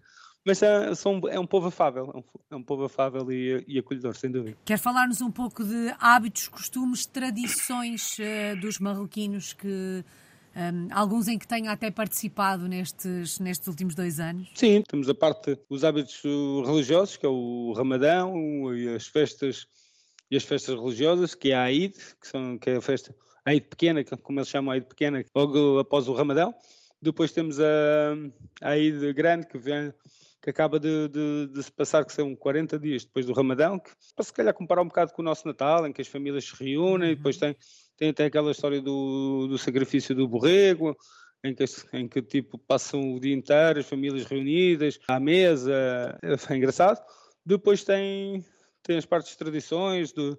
mas 0.44 0.62
é, 0.62 0.94
são, 0.94 1.20
é 1.30 1.40
um 1.40 1.46
povo 1.46 1.68
afável, 1.68 2.12
é 2.14 2.18
um, 2.18 2.24
é 2.50 2.56
um 2.56 2.62
povo 2.62 2.84
afável 2.84 3.32
e, 3.32 3.64
e, 3.66 3.78
acolhedor, 3.78 4.14
sem 4.14 4.30
dúvida. 4.30 4.56
Quer 4.64 4.78
falar-nos 4.78 5.22
um 5.22 5.30
pouco 5.30 5.64
de 5.64 5.94
hábitos, 5.98 6.48
costumes, 6.48 7.06
tradições 7.06 8.18
uh, 8.18 8.60
dos 8.60 8.78
marroquinos 8.78 9.54
que 9.54 10.04
um, 10.56 10.88
alguns 10.92 11.28
em 11.28 11.38
que 11.38 11.46
tenha 11.46 11.70
até 11.70 11.90
participado 11.90 12.68
nestes, 12.68 13.38
nestes 13.38 13.66
últimos 13.68 13.94
dois 13.94 14.20
anos? 14.20 14.48
Sim, 14.54 14.82
temos 14.88 15.08
a 15.08 15.14
parte 15.14 15.58
dos 15.68 15.84
hábitos 15.84 16.22
religiosos, 16.66 17.16
que 17.16 17.26
é 17.26 17.28
o 17.28 17.72
Ramadão 17.76 18.74
e 18.74 18.88
as 18.88 19.06
festas 19.06 19.66
e 20.30 20.36
as 20.36 20.44
festas 20.44 20.78
religiosas, 20.78 21.34
que 21.34 21.50
é 21.52 21.54
a 21.54 21.64
Aid, 21.64 21.94
que, 22.20 22.26
são, 22.26 22.58
que 22.58 22.70
é 22.70 22.76
a 22.76 22.80
festa 22.80 23.14
a 23.44 23.52
Eid 23.52 23.66
pequena, 23.68 24.02
como 24.04 24.38
eles 24.38 24.48
chamam 24.48 24.72
a 24.72 24.76
Eid 24.76 24.86
pequena, 24.86 25.24
logo 25.34 25.78
após 25.78 26.08
o 26.08 26.14
Ramadão. 26.14 26.54
Depois 27.00 27.32
temos 27.32 27.60
a, 27.60 28.14
a 28.62 28.78
Eid 28.78 29.12
grande, 29.12 29.46
que 29.46 29.58
vem 29.58 29.92
que 30.42 30.50
acaba 30.50 30.78
de, 30.78 31.08
de, 31.08 31.46
de, 31.54 31.62
se 31.62 31.72
passar, 31.72 32.04
que 32.04 32.12
são 32.12 32.36
40 32.36 32.78
dias 32.78 33.02
depois 33.02 33.24
do 33.24 33.32
Ramadão, 33.32 33.78
que 33.78 33.90
para 34.14 34.24
se 34.26 34.30
calhar 34.30 34.52
comparar 34.52 34.82
um 34.82 34.88
bocado 34.88 35.10
com 35.14 35.22
o 35.22 35.24
nosso 35.24 35.48
Natal, 35.48 35.86
em 35.86 35.92
que 35.92 36.02
as 36.02 36.08
famílias 36.08 36.44
se 36.44 36.54
reúnem, 36.62 37.12
e 37.12 37.16
depois 37.16 37.36
uhum. 37.36 37.40
tem 37.40 37.56
tem 37.96 38.10
até 38.10 38.24
aquela 38.24 38.50
história 38.50 38.80
do, 38.80 39.46
do 39.48 39.58
sacrifício 39.58 40.14
do 40.14 40.28
borrego, 40.28 40.96
em 41.44 41.54
que, 41.54 41.64
em 41.92 42.08
que 42.08 42.22
tipo 42.22 42.58
passam 42.58 43.14
o 43.14 43.20
dia 43.20 43.34
inteiro, 43.34 43.80
as 43.80 43.86
famílias 43.86 44.24
reunidas, 44.24 44.98
à 45.06 45.20
mesa, 45.20 46.18
é 46.22 46.56
engraçado. 46.56 47.00
Depois 47.44 47.84
tem, 47.84 48.42
tem 48.82 48.96
as 48.96 49.04
partes 49.04 49.32
de 49.32 49.38
tradições, 49.38 50.12
do, 50.12 50.38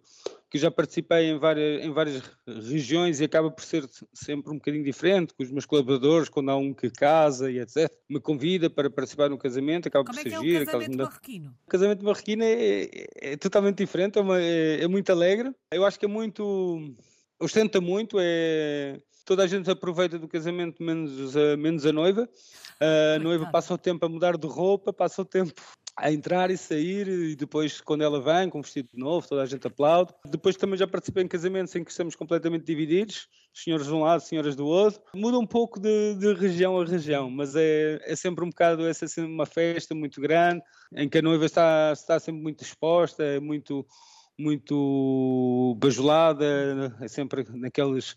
que 0.50 0.58
já 0.58 0.72
participei 0.72 1.30
em 1.30 1.38
várias, 1.38 1.84
em 1.84 1.92
várias 1.92 2.24
regiões 2.48 3.20
e 3.20 3.26
acaba 3.26 3.52
por 3.52 3.64
ser 3.64 3.88
sempre 4.14 4.52
um 4.52 4.56
bocadinho 4.56 4.84
diferente, 4.84 5.34
com 5.34 5.44
os 5.44 5.52
meus 5.52 5.66
colaboradores, 5.66 6.30
quando 6.30 6.50
há 6.50 6.56
um 6.56 6.74
que 6.74 6.90
casa 6.90 7.52
e 7.52 7.60
etc. 7.60 7.92
Me 8.10 8.20
convida 8.20 8.70
para 8.70 8.90
participar 8.90 9.30
no 9.30 9.38
casamento, 9.38 9.88
acaba 9.88 10.06
Como 10.06 10.18
por 10.18 10.24
ser 10.24 10.34
é. 10.34 10.56
É 10.56 10.62
o 10.62 10.66
casamento 10.66 10.98
marroquino? 10.98 11.56
O 11.66 11.70
casamento 11.70 12.06
marroquino 12.06 12.44
é, 12.44 12.84
é, 12.84 13.08
é 13.34 13.38
totalmente 13.38 13.78
diferente, 13.78 14.18
é, 14.18 14.22
uma, 14.22 14.42
é, 14.42 14.82
é 14.82 14.88
muito 14.88 15.12
alegre. 15.12 15.52
Eu 15.72 15.86
acho 15.86 16.00
que 16.00 16.06
é 16.06 16.10
muito 16.10 16.96
ostenta 17.40 17.82
muito, 17.82 18.18
é 18.20 19.00
toda 19.26 19.44
a 19.44 19.48
gente 19.48 19.70
aproveita 19.70 20.20
do 20.20 20.28
casamento 20.28 20.82
menos 20.82 21.36
a, 21.36 21.58
menos 21.58 21.86
a 21.86 21.92
noiva. 21.92 22.30
A 22.80 23.20
noiva 23.20 23.48
passa 23.52 23.74
o 23.74 23.78
tempo 23.78 24.06
a 24.06 24.10
mudar 24.10 24.38
de 24.38 24.48
roupa, 24.48 24.94
passa 24.94 25.22
o 25.22 25.26
tempo 25.26 25.54
a 25.98 26.12
entrar 26.12 26.52
e 26.52 26.58
sair 26.58 27.08
e 27.08 27.36
depois 27.38 27.80
quando 27.80 28.04
ela 28.04 28.22
vem 28.22 28.50
com 28.50 28.60
um 28.60 28.62
vestido 28.62 28.90
novo 28.94 29.28
toda 29.28 29.42
a 29.42 29.46
gente 29.46 29.66
aplaude. 29.66 30.14
Depois 30.26 30.58
também 30.58 30.78
já 30.78 30.86
participei 30.86 31.24
em 31.24 31.28
casamentos 31.28 31.74
em 31.74 31.84
que 31.84 31.92
estamos 31.92 32.16
completamente 32.16 32.66
divididos, 32.66 33.30
senhores 33.54 33.88
de 33.88 33.94
um 33.94 34.02
lado, 34.02 34.20
senhoras 34.20 34.56
do 34.56 34.68
outro. 34.68 35.02
Muda 35.16 35.40
um 35.40 35.48
pouco 35.48 35.80
de, 35.80 36.16
de 36.16 36.34
região 36.34 36.80
a 36.80 36.86
região, 36.86 37.30
mas 37.30 37.56
é, 37.56 38.02
é 38.04 38.16
sempre 38.16 38.44
um 38.44 38.50
bocado, 38.50 38.86
é 38.86 38.94
sempre 38.94 39.32
uma 39.32 39.46
festa 39.46 39.96
muito 39.96 40.20
grande 40.20 40.62
em 40.94 41.08
que 41.08 41.18
a 41.18 41.22
noiva 41.22 41.46
está, 41.46 41.94
está 41.94 42.20
sempre 42.20 42.42
muito 42.42 42.62
exposta, 42.62 43.24
é 43.24 43.40
muito 43.40 43.88
muito 44.38 45.76
bajulada, 45.80 46.96
é 47.02 47.08
sempre 47.08 47.46
naqueles 47.50 48.16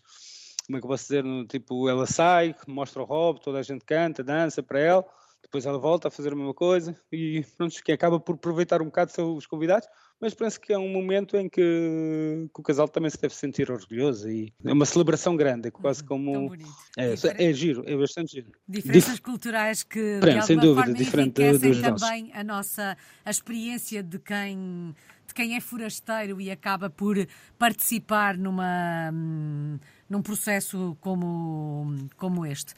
como 0.69 0.77
é 0.77 0.81
que 0.81 0.85
eu 0.85 0.89
posso 0.89 1.03
dizer, 1.05 1.23
tipo, 1.47 1.89
ela 1.89 2.05
sai, 2.05 2.55
mostra 2.67 3.01
o 3.01 3.05
hobby, 3.05 3.41
toda 3.41 3.57
a 3.57 3.63
gente 3.63 3.83
canta, 3.83 4.23
dança 4.23 4.61
para 4.61 4.79
ela, 4.79 5.05
depois 5.41 5.65
ela 5.65 5.79
volta 5.79 6.09
a 6.09 6.11
fazer 6.11 6.31
a 6.31 6.35
mesma 6.35 6.53
coisa 6.53 6.95
e 7.11 7.43
pronto, 7.57 7.83
que 7.83 7.91
acaba 7.91 8.19
por 8.19 8.35
aproveitar 8.35 8.79
um 8.79 8.85
bocado 8.85 9.11
os 9.35 9.47
convidados, 9.47 9.87
mas 10.21 10.35
penso 10.35 10.61
que 10.61 10.71
é 10.71 10.77
um 10.77 10.89
momento 10.89 11.35
em 11.35 11.49
que, 11.49 12.47
que, 12.53 12.59
o 12.59 12.61
casal 12.61 12.87
também 12.87 13.09
se 13.09 13.19
deve 13.19 13.33
sentir 13.33 13.71
orgulhoso 13.71 14.29
e 14.29 14.53
é 14.63 14.71
uma 14.71 14.85
celebração 14.85 15.35
grande, 15.35 15.69
é 15.69 15.71
quase 15.71 16.01
uhum, 16.01 16.07
como 16.07 16.55
é, 16.95 17.15
é, 17.49 17.53
giro, 17.53 17.83
é 17.87 17.97
bastante 17.97 18.33
giro. 18.33 18.51
Diferenças 18.67 19.13
Dif... 19.13 19.21
culturais 19.23 19.81
que 19.81 20.19
de 20.19 20.29
alguma 20.29 20.61
dúvida, 20.61 20.83
forma 20.83 20.93
diferente 20.93 21.41
enriquecem 21.41 21.81
também 21.81 22.23
nossos. 22.23 22.39
a 22.39 22.43
nossa 22.43 22.97
a 23.25 23.31
experiência 23.31 24.03
de 24.03 24.19
quem 24.19 24.93
de 25.29 25.33
quem 25.33 25.55
é 25.55 25.61
forasteiro 25.61 26.41
e 26.41 26.51
acaba 26.51 26.89
por 26.89 27.15
participar 27.57 28.37
numa 28.37 29.11
hum, 29.13 29.79
num 30.09 30.21
processo 30.21 30.97
como 30.99 31.95
como 32.17 32.45
este. 32.45 32.73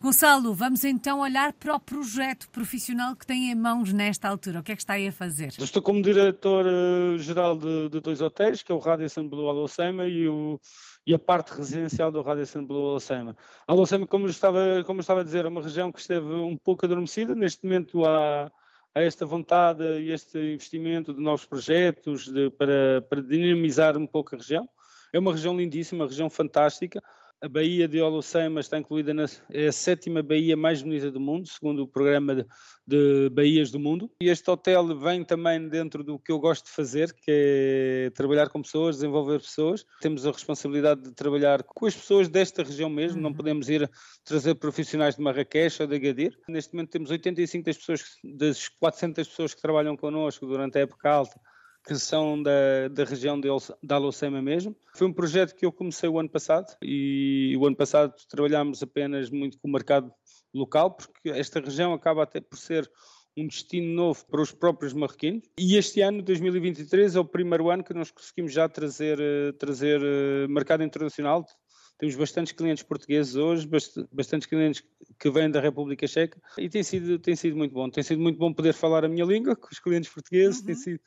Gonçalo, 0.00 0.52
vamos 0.52 0.84
então 0.84 1.20
olhar 1.20 1.54
para 1.54 1.74
o 1.74 1.80
projeto 1.80 2.48
profissional 2.50 3.16
que 3.16 3.26
tem 3.26 3.50
em 3.50 3.54
mãos 3.54 3.90
nesta 3.90 4.28
altura. 4.28 4.60
O 4.60 4.62
que 4.62 4.72
é 4.72 4.76
que 4.76 4.82
está 4.82 4.94
aí 4.94 5.08
a 5.08 5.12
fazer? 5.12 5.48
estou 5.58 5.80
como 5.80 6.02
diretor-geral 6.02 7.56
de, 7.56 7.88
de, 7.88 8.00
dois 8.00 8.20
hotéis, 8.20 8.62
que 8.62 8.70
é 8.70 8.74
o 8.74 8.78
Radisson 8.78 9.26
Blue 9.26 9.48
Alocema 9.48 10.06
e, 10.06 10.28
o, 10.28 10.60
e 11.06 11.14
a 11.14 11.18
parte 11.18 11.56
residencial 11.56 12.12
do 12.12 12.20
Radisson 12.20 12.66
Blue 12.66 12.90
Alocema. 12.90 13.34
Alocema, 13.66 14.06
como 14.06 14.26
estava, 14.26 14.84
como 14.84 15.00
estava 15.00 15.22
a 15.22 15.24
dizer, 15.24 15.46
é 15.46 15.48
uma 15.48 15.62
região 15.62 15.90
que 15.90 16.00
esteve 16.00 16.34
um 16.34 16.56
pouco 16.58 16.84
adormecida. 16.84 17.34
Neste 17.34 17.64
momento 17.64 18.04
há, 18.04 18.52
há 18.94 19.02
esta 19.02 19.26
vontade 19.26 19.82
e 19.82 20.12
este 20.12 20.38
investimento 20.38 21.12
de 21.12 21.20
novos 21.20 21.44
projetos 21.44 22.28
de, 22.28 22.50
para, 22.50 23.02
para 23.08 23.20
dinamizar 23.20 23.98
um 23.98 24.06
pouco 24.06 24.34
a 24.34 24.38
região. 24.38 24.68
É 25.12 25.18
uma 25.18 25.32
região 25.32 25.56
lindíssima, 25.56 26.04
uma 26.04 26.10
região 26.10 26.30
fantástica. 26.30 27.02
A 27.44 27.48
Baía 27.48 27.86
de 27.86 28.00
Holocema 28.00 28.58
está 28.58 28.78
incluída 28.78 29.12
na 29.12 29.26
é 29.52 29.66
a 29.66 29.72
sétima 29.72 30.22
baía 30.22 30.56
mais 30.56 30.80
bonita 30.80 31.10
do 31.10 31.20
mundo, 31.20 31.46
segundo 31.46 31.82
o 31.82 31.86
programa 31.86 32.36
de, 32.36 32.46
de 32.86 33.28
baías 33.28 33.70
do 33.70 33.78
mundo. 33.78 34.10
E 34.18 34.30
este 34.30 34.50
hotel 34.50 34.98
vem 34.98 35.22
também 35.22 35.68
dentro 35.68 36.02
do 36.02 36.18
que 36.18 36.32
eu 36.32 36.38
gosto 36.38 36.64
de 36.64 36.70
fazer, 36.70 37.12
que 37.12 37.26
é 37.28 38.10
trabalhar 38.14 38.48
com 38.48 38.62
pessoas, 38.62 38.96
desenvolver 38.96 39.40
pessoas. 39.40 39.84
Temos 40.00 40.26
a 40.26 40.30
responsabilidade 40.30 41.02
de 41.02 41.12
trabalhar 41.12 41.62
com 41.64 41.84
as 41.84 41.94
pessoas 41.94 42.30
desta 42.30 42.62
região 42.62 42.88
mesmo, 42.88 43.20
não 43.20 43.28
uhum. 43.28 43.36
podemos 43.36 43.68
ir 43.68 43.90
trazer 44.24 44.54
profissionais 44.54 45.16
de 45.16 45.20
Marrakech 45.20 45.82
ou 45.82 45.86
de 45.86 45.96
Agadir. 45.96 46.38
Neste 46.48 46.72
momento 46.72 46.92
temos 46.92 47.10
85 47.10 47.62
das 47.62 47.76
pessoas, 47.76 48.04
das 48.24 48.68
400 48.68 49.28
pessoas 49.28 49.52
que 49.52 49.60
trabalham 49.60 49.98
connosco 49.98 50.46
durante 50.46 50.78
a 50.78 50.80
época 50.80 51.10
alta 51.10 51.38
que 51.86 51.94
são 51.96 52.42
da, 52.42 52.88
da 52.90 53.04
região 53.04 53.38
de, 53.38 53.48
da 53.82 53.96
Alocema 53.96 54.40
mesmo. 54.40 54.74
Foi 54.94 55.06
um 55.06 55.12
projeto 55.12 55.54
que 55.54 55.66
eu 55.66 55.72
comecei 55.72 56.08
o 56.08 56.18
ano 56.18 56.28
passado 56.28 56.74
e 56.82 57.54
o 57.58 57.66
ano 57.66 57.76
passado 57.76 58.14
trabalhámos 58.28 58.82
apenas 58.82 59.30
muito 59.30 59.58
com 59.58 59.68
o 59.68 59.72
mercado 59.72 60.10
local, 60.52 60.92
porque 60.92 61.28
esta 61.28 61.60
região 61.60 61.92
acaba 61.92 62.22
até 62.22 62.40
por 62.40 62.56
ser 62.56 62.90
um 63.36 63.46
destino 63.46 63.92
novo 63.92 64.24
para 64.26 64.40
os 64.40 64.52
próprios 64.52 64.92
marroquinos. 64.92 65.42
E 65.58 65.76
este 65.76 66.00
ano, 66.00 66.22
2023, 66.22 67.16
é 67.16 67.20
o 67.20 67.24
primeiro 67.24 67.68
ano 67.68 67.82
que 67.82 67.92
nós 67.92 68.10
conseguimos 68.10 68.52
já 68.52 68.68
trazer, 68.68 69.18
eh, 69.20 69.52
trazer 69.52 70.00
eh, 70.00 70.46
mercado 70.48 70.84
internacional. 70.84 71.44
Temos 71.98 72.14
bastantes 72.14 72.52
clientes 72.52 72.82
portugueses 72.82 73.34
hoje, 73.34 73.68
bastantes 74.12 74.48
clientes 74.48 74.84
que 75.18 75.30
vêm 75.30 75.50
da 75.50 75.60
República 75.60 76.06
Checa 76.06 76.40
e 76.58 76.68
tem 76.68 76.82
sido, 76.82 77.18
tem 77.18 77.36
sido 77.36 77.56
muito 77.56 77.72
bom. 77.72 77.88
Tem 77.90 78.02
sido 78.02 78.20
muito 78.20 78.38
bom 78.38 78.52
poder 78.52 78.72
falar 78.72 79.04
a 79.04 79.08
minha 79.08 79.24
língua 79.24 79.54
com 79.54 79.68
os 79.70 79.78
clientes 79.78 80.12
portugueses, 80.12 80.60
uhum. 80.60 80.66
tem 80.66 80.74
sido 80.74 81.00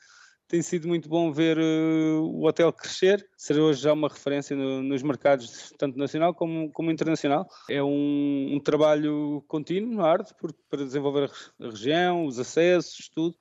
tem 0.48 0.62
sido 0.62 0.88
muito 0.88 1.08
bom 1.08 1.30
ver 1.30 1.58
uh, 1.58 2.22
o 2.22 2.46
hotel 2.46 2.72
crescer, 2.72 3.24
ser 3.36 3.58
hoje 3.58 3.82
já 3.82 3.92
uma 3.92 4.08
referência 4.08 4.56
no, 4.56 4.82
nos 4.82 5.02
mercados, 5.02 5.72
tanto 5.78 5.98
nacional 5.98 6.34
como, 6.34 6.70
como 6.72 6.90
internacional. 6.90 7.46
É 7.68 7.82
um, 7.82 8.54
um 8.54 8.58
trabalho 8.58 9.44
contínuo, 9.46 10.02
árduo, 10.02 10.34
para 10.70 10.84
desenvolver 10.84 11.30
a, 11.60 11.68
região, 11.68 12.24
os 12.24 12.38
acessos, 12.38 13.10
tudo. 13.14 13.36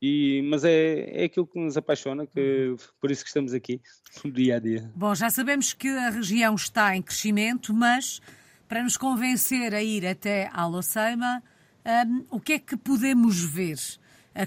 E, 0.00 0.42
mas 0.48 0.64
é, 0.64 1.22
é 1.22 1.24
aquilo 1.24 1.46
que 1.46 1.58
nos 1.58 1.76
apaixona, 1.76 2.26
que, 2.26 2.74
por 3.00 3.10
isso 3.10 3.22
que 3.22 3.28
estamos 3.28 3.52
aqui, 3.52 3.80
dia 4.32 4.56
a 4.56 4.58
dia. 4.60 4.90
Bom, 4.94 5.14
já 5.14 5.30
sabemos 5.30 5.72
que 5.72 5.88
a 5.88 6.10
região 6.10 6.54
está 6.54 6.96
em 6.96 7.02
crescimento, 7.02 7.74
mas 7.74 8.20
para 8.68 8.82
nos 8.82 8.96
convencer 8.96 9.74
a 9.74 9.82
ir 9.82 10.06
até 10.06 10.48
Alocema, 10.52 11.42
um, 11.84 12.24
o 12.30 12.40
que 12.40 12.54
é 12.54 12.58
que 12.58 12.76
podemos 12.76 13.44
ver? 13.44 13.76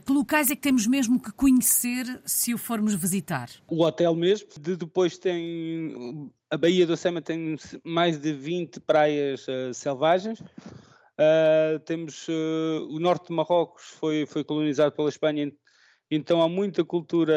Que 0.06 0.12
locais 0.12 0.50
é 0.50 0.56
que 0.56 0.62
temos 0.62 0.88
mesmo 0.88 1.22
que 1.22 1.32
conhecer 1.32 2.22
se 2.26 2.54
o 2.54 2.58
formos 2.58 2.96
visitar? 2.96 3.50
O 3.68 3.84
hotel 3.84 4.16
mesmo. 4.16 4.48
De, 4.60 4.76
depois 4.76 5.18
tem. 5.18 6.32
A 6.50 6.58
Baía 6.58 6.88
do 6.88 6.98
Sema 6.98 7.22
tem 7.22 7.56
mais 7.84 8.20
de 8.20 8.34
20 8.34 8.80
praias 8.80 9.48
uh, 9.48 9.74
selvagens. 9.74 10.40
Uh, 10.40 11.80
temos 11.86 12.28
uh, 12.28 12.88
o 12.90 13.00
norte 13.00 13.28
de 13.28 13.34
Marrocos 13.34 13.84
foi, 14.00 14.26
foi 14.26 14.44
colonizado 14.44 14.92
pela 14.92 15.08
Espanha, 15.08 15.50
então 16.12 16.42
há 16.42 16.50
muita 16.50 16.84
cultura, 16.84 17.34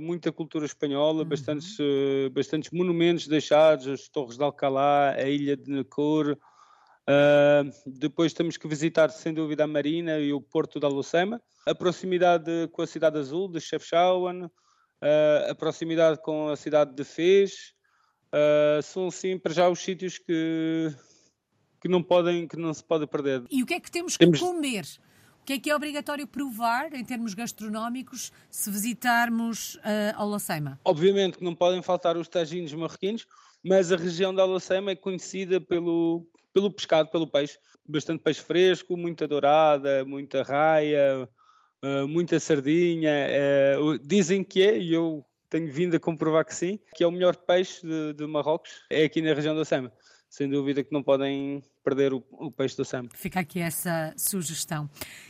muita 0.00 0.32
cultura 0.32 0.64
espanhola, 0.64 1.22
uhum. 1.22 1.28
bastantes, 1.28 1.76
bastantes 2.32 2.70
monumentos 2.70 3.28
deixados, 3.28 3.86
as 3.86 4.08
Torres 4.08 4.38
de 4.38 4.42
Alcalá, 4.42 5.10
a 5.10 5.28
Ilha 5.28 5.56
de 5.56 5.84
Necor. 7.08 7.72
depois 7.86 8.32
temos 8.32 8.56
que 8.56 8.68
visitar, 8.68 9.10
sem 9.10 9.32
dúvida, 9.32 9.64
a 9.64 9.66
Marina 9.66 10.18
e 10.18 10.32
o 10.32 10.40
Porto 10.40 10.78
da 10.78 10.88
Lucema 10.88 11.40
a 11.68 11.74
proximidade 11.74 12.68
com 12.72 12.82
a 12.82 12.86
cidade 12.86 13.18
azul 13.18 13.48
de 13.48 13.60
Chefchaouen, 13.60 14.44
uh, 14.44 15.50
a 15.50 15.54
proximidade 15.54 16.20
com 16.22 16.48
a 16.48 16.56
cidade 16.56 16.94
de 16.94 17.04
Fez, 17.04 17.74
uh, 18.32 18.82
são 18.82 19.10
sim 19.10 19.38
para 19.38 19.52
já 19.52 19.68
os 19.68 19.78
sítios 19.78 20.18
que, 20.18 20.90
que 21.80 21.88
não 21.88 22.02
podem, 22.02 22.48
que 22.48 22.56
não 22.56 22.72
se 22.72 22.82
pode 22.82 23.06
perder. 23.06 23.44
E 23.50 23.62
o 23.62 23.66
que 23.66 23.74
é 23.74 23.80
que 23.80 23.90
temos 23.90 24.16
que 24.16 24.24
temos... 24.24 24.40
comer? 24.40 24.84
O 25.42 25.44
que 25.44 25.54
é 25.54 25.58
que 25.58 25.70
é 25.70 25.76
obrigatório 25.76 26.26
provar 26.26 26.92
em 26.94 27.04
termos 27.04 27.32
gastronómicos 27.32 28.32
se 28.50 28.70
visitarmos 28.70 29.76
uh, 29.76 30.16
Alacema? 30.16 30.80
Obviamente 30.84 31.38
que 31.38 31.44
não 31.44 31.54
podem 31.54 31.82
faltar 31.82 32.16
os 32.16 32.28
taginhos 32.28 32.72
marroquinos, 32.72 33.26
mas 33.62 33.92
a 33.92 33.96
região 33.96 34.34
da 34.34 34.42
Alacema 34.42 34.90
é 34.90 34.96
conhecida 34.96 35.60
pelo, 35.60 36.26
pelo 36.52 36.70
pescado, 36.70 37.10
pelo 37.10 37.26
peixe. 37.26 37.58
Bastante 37.86 38.22
peixe 38.22 38.40
fresco, 38.40 38.96
muita 38.96 39.26
dourada, 39.26 40.04
muita 40.04 40.42
raia, 40.42 41.28
uh, 41.82 42.08
muita 42.08 42.38
sardinha. 42.38 43.28
Uh, 43.80 43.98
dizem 43.98 44.44
que 44.44 44.62
é, 44.62 44.78
e 44.78 44.92
eu 44.92 45.24
tenho 45.48 45.72
vindo 45.72 45.96
a 45.96 46.00
comprovar 46.00 46.44
que 46.44 46.54
sim, 46.54 46.78
que 46.94 47.02
é 47.02 47.06
o 47.06 47.12
melhor 47.12 47.34
peixe 47.36 47.86
de, 47.86 48.12
de 48.12 48.26
Marrocos, 48.26 48.84
é 48.90 49.04
aqui 49.04 49.22
na 49.22 49.32
região 49.32 49.56
da 49.56 49.64
Sema. 49.64 49.92
Sem 50.28 50.48
dúvida 50.48 50.84
que 50.84 50.92
não 50.92 51.02
podem 51.02 51.62
perder 51.82 52.12
o, 52.12 52.22
o 52.32 52.50
peixe 52.50 52.76
do 52.76 52.84
SAM. 52.84 53.08
Fica 53.14 53.40
aqui 53.40 53.60
essa 53.60 54.14
sugestão. 54.16 54.88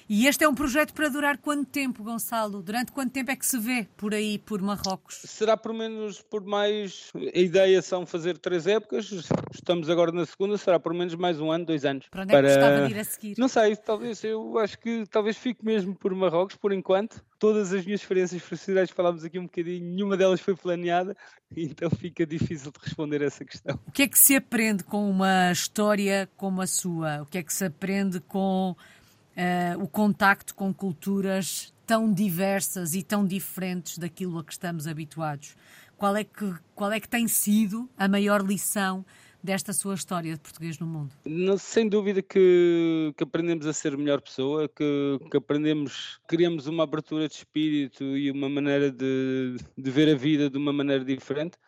E 0.08 0.26
este 0.26 0.42
é 0.42 0.48
um 0.48 0.54
projeto 0.54 0.94
para 0.94 1.10
durar 1.10 1.36
quanto 1.36 1.66
tempo, 1.66 2.02
Gonçalo? 2.02 2.62
Durante 2.62 2.92
quanto 2.92 3.12
tempo 3.12 3.30
é 3.30 3.36
que 3.36 3.44
se 3.44 3.58
vê 3.58 3.86
por 3.94 4.14
aí, 4.14 4.38
por 4.38 4.62
Marrocos? 4.62 5.20
Será 5.26 5.54
por 5.54 5.74
menos, 5.74 6.22
por 6.22 6.42
mais. 6.44 7.12
A 7.14 7.38
ideia 7.38 7.82
são 7.82 8.06
fazer 8.06 8.38
três 8.38 8.66
épocas. 8.66 9.10
Estamos 9.52 9.90
agora 9.90 10.10
na 10.10 10.24
segunda, 10.24 10.56
será 10.56 10.80
por 10.80 10.94
menos 10.94 11.14
mais 11.14 11.38
um 11.38 11.50
ano, 11.50 11.66
dois 11.66 11.84
anos. 11.84 12.06
Para 12.10 12.22
onde 12.22 12.34
é 12.34 12.36
que 12.36 12.42
para... 12.42 12.54
gostava 12.54 12.88
de 12.88 12.94
ir 12.94 12.98
a 12.98 13.04
seguir? 13.04 13.34
Não 13.36 13.48
sei, 13.48 13.76
talvez. 13.76 14.24
Eu 14.24 14.58
acho 14.58 14.78
que 14.78 15.04
talvez 15.10 15.36
fique 15.36 15.62
mesmo 15.62 15.94
por 15.94 16.14
Marrocos, 16.14 16.56
por 16.56 16.72
enquanto. 16.72 17.22
Todas 17.38 17.72
as 17.72 17.84
minhas 17.84 18.00
experiências 18.00 18.42
profissionais 18.42 18.90
falámos 18.90 19.24
aqui 19.24 19.38
um 19.38 19.44
bocadinho, 19.44 19.84
nenhuma 19.84 20.16
delas 20.16 20.40
foi 20.40 20.56
planeada, 20.56 21.16
então 21.56 21.88
fica 21.90 22.26
difícil 22.26 22.72
de 22.72 22.78
responder 22.82 23.22
essa 23.22 23.44
questão. 23.44 23.78
O 23.86 23.92
que 23.92 24.02
é 24.02 24.08
que 24.08 24.18
se 24.18 24.34
aprende 24.34 24.82
com 24.82 25.08
uma 25.08 25.52
história 25.52 26.28
como 26.38 26.62
a 26.62 26.66
sua? 26.66 27.22
O 27.22 27.26
que 27.26 27.36
é 27.36 27.42
que 27.42 27.52
se 27.52 27.64
aprende 27.64 28.20
com 28.20 28.70
uh, 28.70 29.82
o 29.82 29.88
contacto 29.88 30.54
com 30.54 30.72
culturas 30.72 31.74
tão 31.84 32.10
diversas 32.10 32.94
e 32.94 33.02
tão 33.02 33.26
diferentes 33.26 33.98
daquilo 33.98 34.38
a 34.38 34.44
que 34.44 34.52
estamos 34.52 34.86
habituados? 34.86 35.56
Qual 35.98 36.16
é 36.16 36.22
que, 36.22 36.54
qual 36.74 36.92
é 36.92 37.00
que 37.00 37.08
tem 37.08 37.26
sido 37.26 37.90
a 37.98 38.06
maior 38.08 38.40
lição 38.40 39.04
desta 39.42 39.72
sua 39.72 39.94
história 39.94 40.34
de 40.34 40.40
português 40.40 40.78
no 40.78 40.86
mundo? 40.86 41.12
Sem 41.58 41.88
dúvida 41.88 42.22
que, 42.22 43.12
que 43.16 43.24
aprendemos 43.24 43.66
a 43.66 43.72
ser 43.72 43.96
melhor 43.96 44.20
pessoa, 44.20 44.68
que, 44.68 45.18
que, 45.28 45.36
aprendemos, 45.36 46.20
criamos 46.28 46.68
uma 46.68 46.84
abertura 46.84 47.26
de 47.28 47.34
espírito 47.34 48.04
e 48.16 48.30
uma 48.30 48.48
maneira 48.48 48.92
de, 48.92 49.56
de 49.76 49.90
ver 49.90 50.08
a 50.08 50.16
vida 50.16 50.48
de 50.48 50.56
uma 50.56 50.72
maneira 50.72 51.04
diferente 51.04 51.58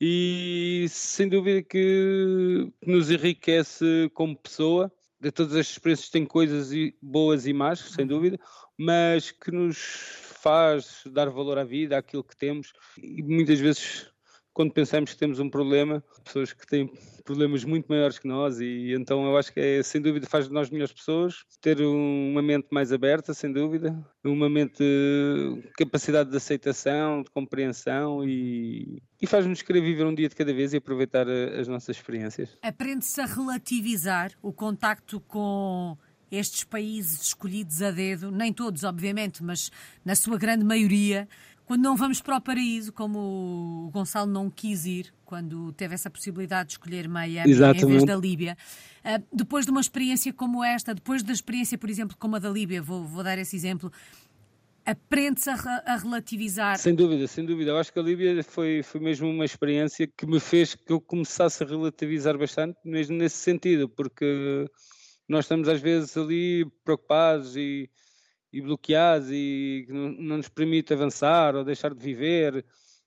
e 0.00 0.86
sem 0.88 1.28
dúvida 1.28 1.62
que 1.62 2.70
nos 2.84 3.10
enriquece 3.10 4.10
como 4.14 4.36
pessoa. 4.36 4.92
De 5.18 5.32
todas 5.32 5.54
as 5.54 5.70
experiências 5.70 6.10
tem 6.10 6.26
coisas 6.26 6.70
boas 7.00 7.46
e 7.46 7.52
más, 7.52 7.78
sem 7.78 8.02
uhum. 8.02 8.08
dúvida, 8.08 8.38
mas 8.76 9.30
que 9.30 9.50
nos 9.50 9.78
faz 10.42 11.02
dar 11.06 11.30
valor 11.30 11.58
à 11.58 11.64
vida, 11.64 11.96
àquilo 11.96 12.22
que 12.22 12.36
temos 12.36 12.72
e 12.98 13.22
muitas 13.22 13.58
vezes 13.58 14.12
quando 14.56 14.72
pensamos 14.72 15.12
que 15.12 15.18
temos 15.18 15.38
um 15.38 15.50
problema, 15.50 16.02
pessoas 16.24 16.54
que 16.54 16.66
têm 16.66 16.90
problemas 17.26 17.62
muito 17.62 17.88
maiores 17.88 18.18
que 18.18 18.26
nós 18.26 18.58
e 18.58 18.94
então 18.94 19.26
eu 19.26 19.36
acho 19.36 19.52
que 19.52 19.60
é, 19.60 19.82
sem 19.82 20.00
dúvida 20.00 20.26
faz 20.26 20.48
de 20.48 20.54
nós 20.54 20.70
melhores 20.70 20.94
pessoas, 20.94 21.44
ter 21.60 21.78
uma 21.82 22.40
mente 22.40 22.68
mais 22.70 22.90
aberta, 22.90 23.34
sem 23.34 23.52
dúvida, 23.52 23.94
uma 24.24 24.48
mente 24.48 24.82
capacidade 25.76 26.30
de 26.30 26.38
aceitação, 26.38 27.22
de 27.22 27.30
compreensão 27.30 28.26
e, 28.26 29.02
e 29.20 29.26
faz-nos 29.26 29.60
querer 29.60 29.82
viver 29.82 30.06
um 30.06 30.14
dia 30.14 30.26
de 30.26 30.34
cada 30.34 30.54
vez 30.54 30.72
e 30.72 30.78
aproveitar 30.78 31.28
as 31.28 31.68
nossas 31.68 31.94
experiências. 31.94 32.56
Aprende-se 32.62 33.20
a 33.20 33.26
relativizar 33.26 34.32
o 34.40 34.54
contacto 34.54 35.20
com 35.20 35.98
estes 36.30 36.64
países 36.64 37.20
escolhidos 37.20 37.82
a 37.82 37.90
dedo, 37.90 38.30
nem 38.30 38.54
todos, 38.54 38.84
obviamente, 38.84 39.44
mas 39.44 39.70
na 40.02 40.14
sua 40.14 40.38
grande 40.38 40.64
maioria, 40.64 41.28
quando 41.66 41.82
não 41.82 41.96
vamos 41.96 42.20
para 42.22 42.36
o 42.36 42.40
paraíso, 42.40 42.92
como 42.92 43.18
o 43.88 43.90
Gonçalo 43.90 44.30
não 44.30 44.48
quis 44.48 44.86
ir, 44.86 45.12
quando 45.24 45.72
teve 45.72 45.94
essa 45.94 46.08
possibilidade 46.08 46.68
de 46.68 46.72
escolher 46.74 47.08
Miami 47.08 47.50
Exatamente. 47.50 47.84
em 47.84 47.88
vez 47.88 48.04
da 48.04 48.14
Líbia. 48.14 48.56
Uh, 49.04 49.22
depois 49.32 49.64
de 49.64 49.72
uma 49.72 49.80
experiência 49.80 50.32
como 50.32 50.62
esta, 50.62 50.94
depois 50.94 51.24
da 51.24 51.32
experiência, 51.32 51.76
por 51.76 51.90
exemplo, 51.90 52.16
como 52.16 52.36
a 52.36 52.38
da 52.38 52.48
Líbia, 52.48 52.80
vou, 52.80 53.04
vou 53.04 53.24
dar 53.24 53.36
esse 53.36 53.56
exemplo, 53.56 53.90
aprende-se 54.84 55.50
a, 55.50 55.54
a, 55.84 55.96
relativizar. 55.96 56.78
Sem 56.78 56.94
dúvida, 56.94 57.26
sem 57.26 57.44
dúvida. 57.44 57.72
Eu 57.72 57.78
acho 57.78 57.92
que 57.92 57.98
a 57.98 58.02
Líbia 58.02 58.44
foi, 58.44 58.84
foi 58.84 59.00
mesmo 59.00 59.28
uma 59.28 59.44
experiência 59.44 60.06
que 60.06 60.24
me 60.24 60.38
fez 60.38 60.76
que 60.76 60.92
eu 60.92 61.00
começasse 61.00 61.64
a 61.64 61.66
relativizar 61.66 62.38
bastante, 62.38 62.78
mesmo 62.84 63.16
nesse 63.16 63.38
sentido, 63.38 63.88
porque 63.88 64.70
nós 65.28 65.46
estamos 65.46 65.68
às 65.68 65.80
vezes 65.80 66.16
ali 66.16 66.64
preocupados 66.84 67.56
e, 67.56 67.90
e 68.56 68.60
bloqueados 68.62 69.28
e 69.30 69.86
não, 69.90 70.08
não, 70.12 70.36
nos 70.38 70.48
permite 70.48 70.94
avançar 70.94 71.54
ou 71.54 71.62
deixar 71.62 71.92
de 71.94 72.02
viver 72.02 72.64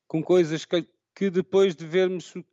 com 0.08 0.22
coisas 0.22 0.64
que, 0.64 0.86
que 1.16 1.30
depois 1.32 1.76
de 1.76 1.88
vermos 1.88 2.32
que 2.34 2.44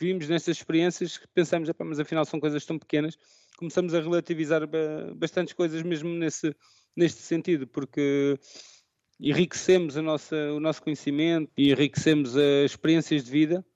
vimos 0.00 0.26
nestas 0.28 0.56
experiências 0.56 1.20
pensamos, 1.34 1.68
mas 1.78 2.00
afinal 2.00 2.24
são 2.24 2.40
coisas 2.40 2.64
tão 2.64 2.78
pequenas, 2.78 3.18
começamos 3.58 3.92
a 3.92 4.00
relativizar 4.00 4.62
bastantes 5.14 5.52
coisas 5.52 5.82
mesmo 5.82 6.08
nesse, 6.08 6.56
neste 6.96 7.20
sentido, 7.20 7.66
porque 7.66 8.38
enriquecemos 9.20 9.98
a 9.98 10.02
nossa, 10.02 10.36
o 10.52 10.60
nosso 10.60 10.82
conhecimento 10.82 11.52
e 11.54 11.70
enriquecemos 11.70 12.34
as 12.34 12.70
experiências 12.70 13.24
de 13.24 13.30
vida 13.30 13.66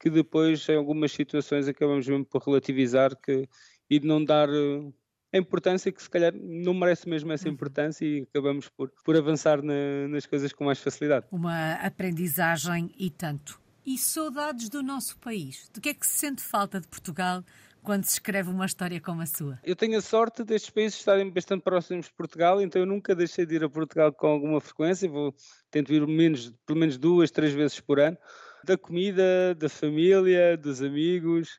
que 0.00 0.08
depois 0.08 0.66
em 0.70 0.76
algumas 0.76 1.12
situações 1.12 1.68
acabamos 1.68 2.08
mesmo 2.08 2.24
por 2.24 2.42
relativizar 2.42 3.14
que 3.14 3.46
e 3.90 3.98
de 3.98 4.06
não 4.06 4.24
dar 4.24 4.48
eh, 4.48 4.90
a 5.32 5.38
importância 5.38 5.90
que 5.90 6.02
se 6.02 6.10
calhar 6.10 6.32
não 6.34 6.74
merece 6.74 7.08
mesmo 7.08 7.32
essa 7.32 7.48
uhum. 7.48 7.54
importância 7.54 8.04
e 8.04 8.22
acabamos 8.22 8.68
por, 8.68 8.92
por 9.04 9.16
avançar 9.16 9.62
na, 9.62 10.06
nas 10.08 10.26
coisas 10.26 10.52
com 10.52 10.64
mais 10.64 10.78
facilidade. 10.78 11.26
Uma 11.32 11.74
aprendizagem 11.74 12.92
e 12.98 13.10
tanto. 13.10 13.60
E 13.84 13.96
saudades 13.98 14.68
do 14.68 14.82
nosso 14.82 15.18
país? 15.18 15.68
Do 15.72 15.80
que 15.80 15.88
é 15.88 15.94
que 15.94 16.06
se 16.06 16.18
sente 16.18 16.42
falta 16.42 16.80
de 16.80 16.86
Portugal 16.86 17.42
quando 17.82 18.04
se 18.04 18.12
escreve 18.12 18.50
uma 18.50 18.66
história 18.66 19.00
como 19.00 19.22
a 19.22 19.26
sua? 19.26 19.58
Eu 19.64 19.74
tenho 19.74 19.98
a 19.98 20.02
sorte 20.02 20.44
destes 20.44 20.70
países 20.70 20.98
estarem 20.98 21.28
bastante 21.30 21.62
próximos 21.62 22.06
de 22.06 22.12
Portugal, 22.12 22.60
então 22.60 22.82
eu 22.82 22.86
nunca 22.86 23.14
deixei 23.14 23.44
de 23.44 23.56
ir 23.56 23.64
a 23.64 23.68
Portugal 23.68 24.12
com 24.12 24.28
alguma 24.28 24.60
frequência, 24.60 25.08
vou 25.08 25.34
tento 25.70 25.92
ir 25.92 26.06
menos, 26.06 26.52
pelo 26.64 26.78
menos 26.78 26.96
duas, 26.96 27.30
três 27.30 27.52
vezes 27.52 27.80
por 27.80 27.98
ano. 27.98 28.16
Da 28.64 28.78
comida, 28.78 29.54
da 29.56 29.68
família, 29.68 30.56
dos 30.56 30.80
amigos, 30.80 31.58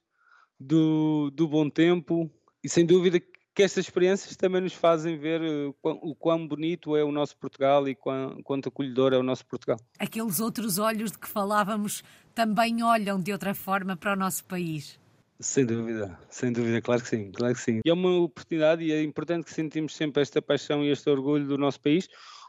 do, 0.58 1.30
do 1.32 1.46
bom 1.48 1.70
tempo 1.70 2.32
e 2.64 2.70
sem 2.70 2.86
dúvida 2.86 3.20
que 3.54 3.62
estas 3.62 3.86
experiências 3.86 4.36
também 4.36 4.62
nos 4.62 4.74
fazem 4.74 5.18
ver 5.18 5.42
eh, 5.42 5.74
o 5.84 6.16
quão 6.16 6.48
bonito 6.48 6.96
é 6.96 7.04
o 7.04 7.12
nosso 7.12 7.38
Portugal 7.38 7.88
e 7.88 7.94
quão, 7.94 8.42
quanto 8.44 8.70
acolhedor 8.70 9.14
é 9.14 9.18
o 9.18 9.24
nosso 9.24 9.46
Portugal. 9.46 9.78
Aqueles 10.00 10.40
outros 10.40 10.80
olhos 10.80 11.12
de 11.12 11.20
que 11.20 11.28
falávamos 11.28 12.04
também 12.34 12.84
olham 12.84 13.20
de 13.20 13.32
outra 13.32 13.54
forma 13.54 13.96
para 13.96 14.14
o 14.14 14.16
nosso 14.16 14.44
país. 14.46 15.00
Sem 15.40 15.66
dúvida, 15.66 16.18
sem 16.30 16.52
dúvida, 16.52 16.82
claro 16.82 17.02
que 17.02 17.10
sim, 17.10 17.32
claro 17.32 17.54
que 17.54 17.62
sim. 17.62 17.82
E 17.86 17.90
é 17.90 17.94
uma 17.94 18.18
oportunidade 18.22 18.84
e 18.84 18.92
é 18.92 19.04
importante 19.04 19.46
que 19.46 19.54
sentimos 19.54 19.96
sempre 19.96 20.22
esta 20.22 20.42
paixão 20.42 20.84
e 20.84 20.90
este 20.90 21.10
orgulho 21.10 21.46
do 21.46 21.58
nosso 21.58 21.82
país, 21.82 22.08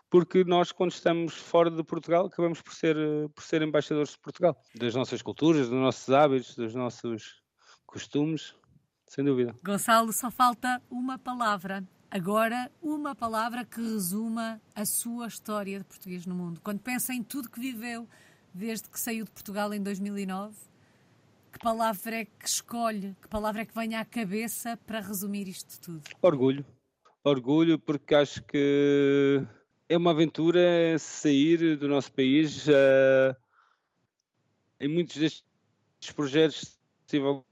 porque 0.08 0.44
nós, 0.44 0.70
quando 0.70 0.92
estamos 0.92 1.34
fora 1.34 1.70
de 1.70 1.82
Portugal, 1.82 2.26
acabamos 2.26 2.62
por 2.62 2.72
ser, 2.72 2.96
eh, 2.96 3.28
por 3.34 3.42
ser 3.42 3.62
embaixadores 3.62 4.12
de 4.12 4.18
Portugal, 4.18 4.56
das 4.74 4.94
nossas 4.94 5.20
culturas, 5.22 5.68
dos 5.68 5.78
nossos 5.78 6.08
hábitos, 6.14 6.54
dos 6.54 6.74
nossos 6.74 7.42
costumes, 7.84 8.54
sem 9.14 9.24
dúvida. 9.24 9.54
Gonçalo, 9.62 10.12
só 10.12 10.28
falta 10.28 10.82
uma 10.90 11.16
palavra. 11.16 11.84
Agora, 12.10 12.68
uma 12.82 13.14
palavra 13.14 13.64
que 13.64 13.80
resuma 13.80 14.60
a 14.74 14.84
sua 14.84 15.28
história 15.28 15.78
de 15.78 15.84
português 15.84 16.26
no 16.26 16.34
mundo. 16.34 16.60
Quando 16.60 16.80
pensa 16.80 17.14
em 17.14 17.22
tudo 17.22 17.48
que 17.48 17.60
viveu 17.60 18.08
desde 18.52 18.88
que 18.88 18.98
saiu 18.98 19.24
de 19.24 19.30
Portugal 19.30 19.72
em 19.72 19.80
2009, 19.80 20.56
que 21.52 21.60
palavra 21.60 22.16
é 22.16 22.24
que 22.24 22.48
escolhe? 22.48 23.16
Que 23.22 23.28
palavra 23.28 23.62
é 23.62 23.64
que 23.64 23.72
venha 23.72 24.00
à 24.00 24.04
cabeça 24.04 24.76
para 24.84 24.98
resumir 24.98 25.46
isto 25.46 25.80
tudo? 25.80 26.02
Orgulho. 26.20 26.66
Orgulho, 27.22 27.78
porque 27.78 28.16
acho 28.16 28.42
que 28.42 29.46
é 29.88 29.96
uma 29.96 30.10
aventura 30.10 30.98
sair 30.98 31.76
do 31.76 31.86
nosso 31.86 32.12
país. 32.12 32.66
Uh, 32.66 33.36
em 34.80 34.88
muitos 34.88 35.16
destes 35.16 36.12
projetos 36.14 36.76
tive 37.06 37.44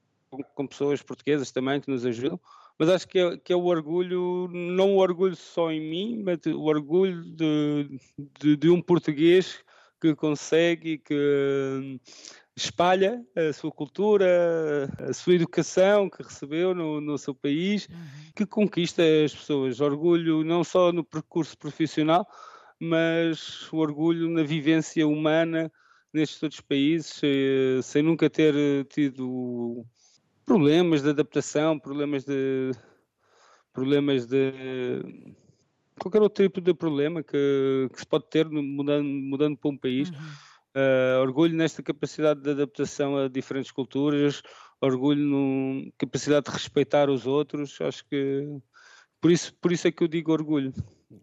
com 0.54 0.66
pessoas 0.66 1.02
portuguesas 1.02 1.50
também 1.50 1.80
que 1.80 1.90
nos 1.90 2.04
ajudam, 2.06 2.40
mas 2.78 2.88
acho 2.88 3.08
que 3.08 3.18
é, 3.18 3.36
que 3.36 3.52
é 3.52 3.56
o 3.56 3.64
orgulho, 3.64 4.48
não 4.48 4.96
o 4.96 4.98
orgulho 4.98 5.36
só 5.36 5.70
em 5.70 5.80
mim, 5.80 6.22
mas 6.22 6.38
o 6.46 6.62
orgulho 6.62 7.22
de, 7.22 8.00
de, 8.40 8.56
de 8.56 8.70
um 8.70 8.80
português 8.80 9.62
que 10.00 10.14
consegue, 10.16 10.98
que 10.98 11.14
hum, 11.14 12.00
espalha 12.56 13.24
a 13.36 13.52
sua 13.52 13.70
cultura, 13.70 14.90
a 14.98 15.12
sua 15.12 15.34
educação 15.34 16.10
que 16.10 16.22
recebeu 16.22 16.74
no, 16.74 17.00
no 17.00 17.16
seu 17.16 17.34
país, 17.34 17.86
uhum. 17.88 18.32
que 18.34 18.46
conquista 18.46 19.02
as 19.24 19.34
pessoas. 19.34 19.80
Orgulho 19.80 20.42
não 20.42 20.64
só 20.64 20.92
no 20.92 21.04
percurso 21.04 21.56
profissional, 21.56 22.26
mas 22.80 23.72
o 23.72 23.76
orgulho 23.76 24.28
na 24.28 24.42
vivência 24.42 25.06
humana 25.06 25.70
nestes 26.12 26.42
outros 26.42 26.60
países, 26.60 27.20
eh, 27.22 27.80
sem 27.82 28.02
nunca 28.02 28.28
ter 28.28 28.54
tido 28.86 29.86
problemas 30.44 31.02
de 31.02 31.10
adaptação, 31.10 31.78
problemas 31.78 32.24
de 32.24 32.72
problemas 33.72 34.26
de 34.26 34.52
qualquer 35.98 36.20
outro 36.20 36.44
tipo 36.44 36.60
de 36.60 36.74
problema 36.74 37.22
que, 37.22 37.88
que 37.92 37.98
se 37.98 38.06
pode 38.06 38.28
ter 38.28 38.48
mudando, 38.48 39.04
mudando 39.04 39.56
para 39.56 39.70
um 39.70 39.76
país. 39.76 40.10
Uhum. 40.10 40.16
Uh, 40.74 41.20
orgulho 41.20 41.54
nesta 41.54 41.82
capacidade 41.82 42.40
de 42.40 42.50
adaptação 42.50 43.18
a 43.18 43.28
diferentes 43.28 43.70
culturas, 43.70 44.42
orgulho 44.80 45.84
na 45.84 45.90
capacidade 45.98 46.46
de 46.46 46.52
respeitar 46.52 47.10
os 47.10 47.26
outros. 47.26 47.78
Acho 47.80 48.04
que 48.06 48.46
por 49.20 49.30
isso, 49.30 49.54
por 49.60 49.70
isso 49.70 49.86
é 49.86 49.92
que 49.92 50.02
eu 50.02 50.08
digo 50.08 50.32
orgulho. 50.32 50.72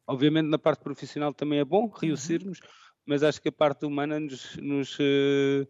Obviamente 0.07 0.47
na 0.47 0.59
parte 0.59 0.83
profissional 0.83 1.33
também 1.33 1.59
é 1.59 1.65
bom 1.65 1.87
reusirmos, 1.87 2.59
uhum. 2.59 2.67
mas 3.07 3.23
acho 3.23 3.41
que 3.41 3.49
a 3.49 3.51
parte 3.51 3.85
humana 3.85 4.19
nos, 4.19 4.55
nos 4.57 4.97
uh, 4.99 5.67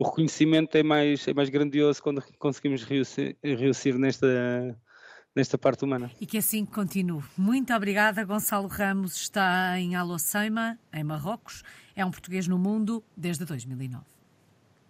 o 0.00 0.04
reconhecimento 0.04 0.74
é 0.76 0.82
mais, 0.82 1.28
é 1.28 1.34
mais 1.34 1.50
grandioso 1.50 2.02
quando 2.02 2.24
conseguimos 2.38 2.84
reusir, 2.84 3.98
nesta, 3.98 4.26
nesta 5.36 5.58
parte 5.58 5.84
humana. 5.84 6.10
E 6.18 6.24
que 6.24 6.38
assim 6.38 6.64
continue. 6.64 7.22
Muito 7.36 7.74
obrigada. 7.74 8.24
Gonçalo 8.24 8.66
Ramos 8.66 9.14
está 9.16 9.78
em 9.78 9.94
Alosseima, 9.94 10.78
em 10.90 11.04
Marrocos. 11.04 11.62
É 11.94 12.02
um 12.02 12.10
português 12.10 12.48
no 12.48 12.58
mundo 12.58 13.04
desde 13.14 13.44
2009. 13.44 14.19